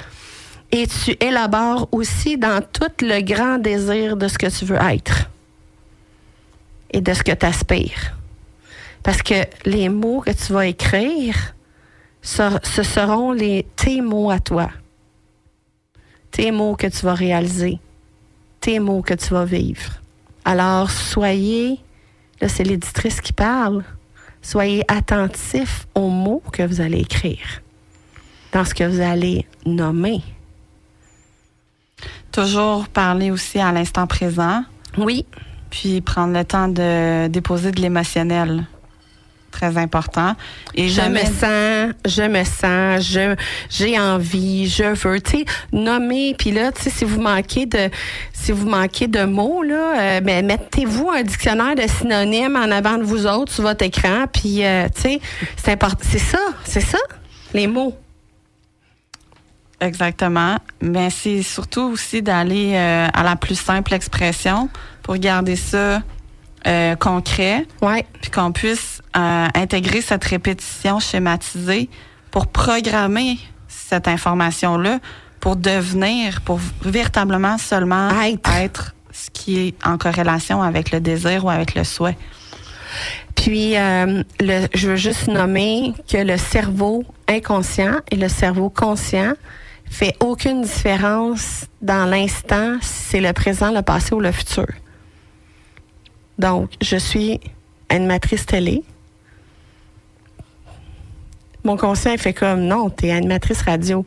et 0.72 0.88
tu 0.88 1.12
élabores 1.20 1.88
aussi 1.92 2.36
dans 2.36 2.60
tout 2.60 2.90
le 3.00 3.20
grand 3.20 3.58
désir 3.58 4.16
de 4.16 4.26
ce 4.26 4.36
que 4.36 4.46
tu 4.48 4.64
veux 4.64 4.78
être 4.78 5.30
et 6.90 7.00
de 7.00 7.14
ce 7.14 7.22
que 7.22 7.32
tu 7.32 7.46
aspires. 7.46 8.16
Parce 9.04 9.22
que 9.22 9.46
les 9.64 9.88
mots 9.88 10.20
que 10.20 10.32
tu 10.32 10.52
vas 10.52 10.66
écrire, 10.66 11.54
ce, 12.22 12.42
ce 12.64 12.82
seront 12.82 13.30
les, 13.30 13.66
tes 13.76 14.00
mots 14.00 14.30
à 14.30 14.40
toi. 14.40 14.68
Tes 16.32 16.50
mots 16.50 16.74
que 16.74 16.88
tu 16.88 17.06
vas 17.06 17.14
réaliser. 17.14 17.78
Tes 18.60 18.80
mots 18.80 19.02
que 19.02 19.14
tu 19.14 19.32
vas 19.32 19.44
vivre. 19.44 20.00
Alors, 20.44 20.90
soyez, 20.90 21.78
là 22.40 22.48
c'est 22.48 22.64
l'éditrice 22.64 23.20
qui 23.20 23.32
parle, 23.32 23.84
soyez 24.40 24.82
attentifs 24.88 25.86
aux 25.94 26.08
mots 26.08 26.42
que 26.52 26.64
vous 26.64 26.80
allez 26.80 27.00
écrire, 27.00 27.62
dans 28.52 28.64
ce 28.64 28.74
que 28.74 28.84
vous 28.84 29.00
allez 29.00 29.46
nommer. 29.64 30.20
Toujours 32.32 32.88
parler 32.88 33.30
aussi 33.30 33.60
à 33.60 33.70
l'instant 33.70 34.06
présent. 34.06 34.64
Oui. 34.96 35.26
Puis 35.70 36.00
prendre 36.00 36.34
le 36.34 36.44
temps 36.44 36.68
de 36.68 37.28
déposer 37.28 37.70
de 37.72 37.80
l'émotionnel. 37.80 38.66
Très 39.62 39.78
important. 39.78 40.34
Et 40.74 40.88
je 40.88 40.94
jamais 40.94 41.22
me 41.22 41.26
sens, 41.26 41.94
je 42.04 42.22
me 42.22 42.42
sens, 42.42 43.06
je 43.06 43.36
j'ai 43.70 43.96
envie, 43.96 44.68
je 44.68 44.82
veux, 44.82 45.20
tu 45.20 45.30
sais, 45.30 45.44
nommer. 45.70 46.34
Puis 46.36 46.50
là, 46.50 46.72
tu 46.72 46.82
sais, 46.82 46.90
si 46.90 47.04
vous 47.04 47.20
manquez 47.20 47.66
de, 47.66 47.88
si 48.32 48.50
vous 48.50 48.68
manquez 48.68 49.06
de 49.06 49.22
mots 49.22 49.62
là, 49.62 50.16
euh, 50.16 50.20
ben, 50.20 50.44
mettez-vous 50.44 51.10
un 51.10 51.22
dictionnaire 51.22 51.76
de 51.76 51.86
synonymes 51.86 52.56
en 52.56 52.72
avant 52.72 52.98
de 52.98 53.04
vous 53.04 53.24
autres 53.28 53.52
sur 53.52 53.62
votre 53.62 53.84
écran. 53.84 54.24
Puis, 54.32 54.64
euh, 54.64 54.88
tu 54.92 55.02
sais, 55.02 55.20
c'est 55.56 55.70
important, 55.70 56.02
c'est 56.10 56.18
ça, 56.18 56.40
c'est 56.64 56.80
ça, 56.80 56.98
les 57.54 57.68
mots. 57.68 57.96
Exactement. 59.80 60.56
Mais 60.80 61.10
c'est 61.10 61.42
surtout 61.42 61.82
aussi 61.82 62.20
d'aller 62.20 62.72
euh, 62.74 63.06
à 63.14 63.22
la 63.22 63.36
plus 63.36 63.54
simple 63.54 63.94
expression 63.94 64.68
pour 65.04 65.16
garder 65.18 65.54
ça 65.54 66.02
euh, 66.66 66.96
concret. 66.96 67.66
Ouais. 67.80 68.04
Puis 68.20 68.30
qu'on 68.30 68.52
puisse 68.52 69.02
euh, 69.16 69.48
intégrer 69.54 70.00
cette 70.00 70.24
répétition 70.24 71.00
schématisée 71.00 71.88
pour 72.30 72.46
programmer 72.46 73.38
cette 73.68 74.08
information-là 74.08 74.98
pour 75.42 75.56
devenir, 75.56 76.40
pour 76.42 76.60
véritablement 76.82 77.58
seulement 77.58 78.10
être. 78.22 78.94
ce 79.10 79.28
qui 79.30 79.58
est 79.58 79.74
en 79.84 79.98
corrélation 79.98 80.62
avec 80.62 80.90
le 80.90 81.00
désir 81.00 81.44
ou 81.44 81.50
avec 81.50 81.74
le 81.74 81.84
souhait. 81.84 82.16
Puis, 83.34 83.76
euh, 83.76 84.22
le, 84.40 84.68
je 84.72 84.90
veux 84.90 84.96
juste 84.96 85.28
nommer 85.28 85.92
que 86.10 86.16
le 86.16 86.38
cerveau 86.38 87.04
inconscient 87.28 87.96
et 88.10 88.16
le 88.16 88.28
cerveau 88.28 88.70
conscient 88.70 89.34
fait 89.90 90.14
aucune 90.20 90.62
différence 90.62 91.66
dans 91.82 92.06
l'instant 92.06 92.76
si 92.80 93.02
c'est 93.10 93.20
le 93.20 93.32
présent, 93.32 93.70
le 93.70 93.82
passé 93.82 94.14
ou 94.14 94.20
le 94.20 94.32
futur. 94.32 94.66
Donc, 96.42 96.70
je 96.80 96.96
suis 96.96 97.38
animatrice 97.88 98.44
télé. 98.46 98.82
Mon 101.62 101.76
conscient 101.76 102.16
fait 102.18 102.32
comme 102.32 102.62
non, 102.62 102.90
tu 102.90 103.06
es 103.06 103.12
animatrice 103.12 103.62
radio. 103.62 104.04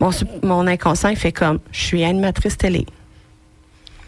Mon, 0.00 0.10
mon 0.42 0.66
inconscient 0.66 1.14
fait 1.14 1.30
comme 1.30 1.60
je 1.70 1.80
suis 1.80 2.04
animatrice 2.04 2.58
télé. 2.58 2.86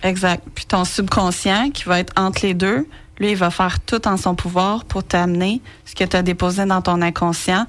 Exact. 0.03 0.43
Puis 0.57 0.65
ton 0.67 0.85
subconscient, 0.85 1.71
qui 1.71 1.85
va 1.85 2.01
être 2.01 2.13
entre 2.17 2.45
les 2.45 2.55
deux, 2.55 2.89
lui, 3.21 3.31
il 3.31 3.37
va 3.37 3.51
faire 3.51 3.79
tout 3.79 4.09
en 4.09 4.17
son 4.17 4.35
pouvoir 4.35 4.85
pour 4.85 5.05
t'amener 5.05 5.61
ce 5.85 5.95
que 5.95 6.03
tu 6.03 6.17
as 6.17 6.23
déposé 6.23 6.67
dans 6.67 6.83
ton 6.83 7.01
inconscient, 7.01 7.67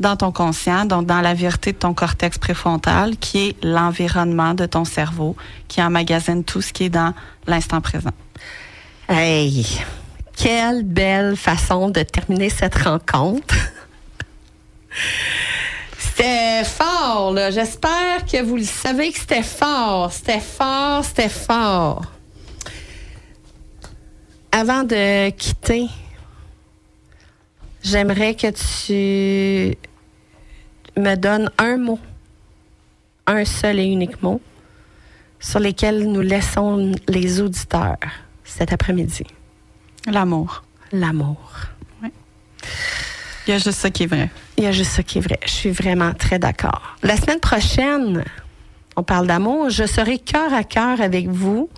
dans 0.00 0.16
ton 0.16 0.32
conscient, 0.32 0.84
donc 0.84 1.06
dans 1.06 1.20
la 1.20 1.34
vérité 1.34 1.70
de 1.70 1.78
ton 1.78 1.94
cortex 1.94 2.38
préfrontal, 2.38 3.16
qui 3.18 3.50
est 3.50 3.64
l'environnement 3.64 4.54
de 4.54 4.66
ton 4.66 4.84
cerveau, 4.84 5.36
qui 5.68 5.80
emmagasine 5.80 6.42
tout 6.42 6.60
ce 6.60 6.72
qui 6.72 6.84
est 6.84 6.90
dans 6.90 7.14
l'instant 7.46 7.80
présent. 7.80 8.10
Hey, 9.08 9.66
quelle 10.36 10.84
belle 10.84 11.36
façon 11.36 11.90
de 11.90 12.02
terminer 12.02 12.48
cette 12.50 12.76
rencontre. 12.76 13.54
C'était 15.98 16.64
fort, 16.64 17.32
là. 17.32 17.50
J'espère 17.50 18.24
que 18.30 18.42
vous 18.42 18.56
le 18.56 18.64
savez 18.64 19.12
que 19.12 19.18
c'était 19.18 19.42
fort. 19.42 20.12
C'était 20.12 20.40
fort, 20.40 21.04
c'était 21.04 21.28
fort. 21.28 22.02
Avant 24.52 24.84
de 24.84 25.30
quitter, 25.30 25.88
j'aimerais 27.82 28.34
que 28.34 28.48
tu 28.50 29.76
me 30.96 31.14
donnes 31.16 31.50
un 31.58 31.78
mot 31.78 31.98
un 33.26 33.44
seul 33.44 33.78
et 33.78 33.84
unique 33.84 34.22
mot 34.22 34.40
sur 35.40 35.60
lesquels 35.60 36.06
nous 36.10 36.20
laissons 36.20 36.92
les 37.08 37.40
auditeurs 37.40 37.98
cet 38.56 38.72
après-midi. 38.72 39.24
L'amour. 40.06 40.62
L'amour. 40.92 41.38
Il 43.46 43.50
y 43.50 43.52
a 43.52 43.58
juste 43.58 43.72
ça 43.78 43.90
qui 43.90 44.04
est 44.04 44.06
vrai. 44.06 44.30
Il 44.56 44.64
y 44.64 44.66
a 44.66 44.72
juste 44.72 44.92
ça 44.92 45.02
qui 45.02 45.18
est 45.18 45.20
vrai. 45.20 45.40
Je 45.44 45.50
suis 45.50 45.70
vraiment 45.70 46.12
très 46.12 46.38
d'accord. 46.38 46.96
La 47.02 47.16
semaine 47.16 47.40
prochaine, 47.40 48.24
on 48.94 49.02
parle 49.02 49.26
d'amour. 49.26 49.70
Je 49.70 49.84
serai 49.84 50.18
cœur 50.18 50.52
à 50.52 50.64
cœur 50.64 51.00
avec 51.00 51.28
vous. 51.28 51.68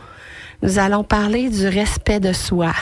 Nous 0.62 0.78
allons 0.78 1.04
parler 1.04 1.48
du 1.48 1.66
respect 1.68 2.20
de 2.20 2.32
soi. 2.32 2.72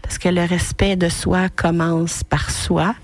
Parce 0.00 0.16
que 0.16 0.28
le 0.28 0.44
respect 0.44 0.96
de 0.96 1.08
soi 1.08 1.48
commence 1.48 2.24
par 2.24 2.50
soi. 2.50 2.94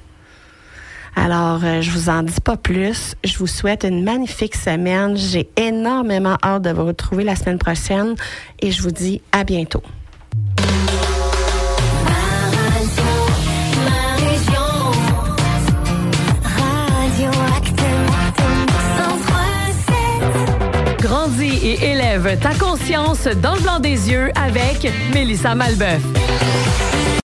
Alors, 1.17 1.61
euh, 1.65 1.81
je 1.81 1.91
vous 1.91 2.11
en 2.11 2.23
dis 2.23 2.41
pas 2.45 2.59
plus. 2.59 3.15
Je 3.25 3.39
vous 3.39 3.47
souhaite 3.47 3.85
une 3.85 4.05
magnifique 4.05 4.55
semaine. 4.55 5.17
J'ai 5.17 5.49
énormément 5.57 6.37
hâte 6.45 6.63
de 6.63 6.71
vous 6.71 6.85
retrouver 6.85 7.25
la 7.25 7.35
semaine 7.35 7.59
prochaine 7.59 8.15
et 8.61 8.71
je 8.71 8.83
vous 8.83 8.91
dis 8.91 9.23
à 9.33 9.43
bientôt. 9.43 9.83
Ma 13.85 14.15
région. 14.17 14.63
Radio 16.45 17.31
Acton 17.57 17.99
103.7. 20.99 21.03
Grandis 21.03 21.59
et 21.67 21.93
élève 21.93 22.39
ta 22.41 22.55
conscience 22.55 23.25
dans 23.43 23.55
le 23.55 23.61
blanc 23.63 23.81
des 23.81 24.11
yeux 24.11 24.31
avec 24.37 24.93
Mélissa 25.15 25.55
Malbeuf. 25.55 26.03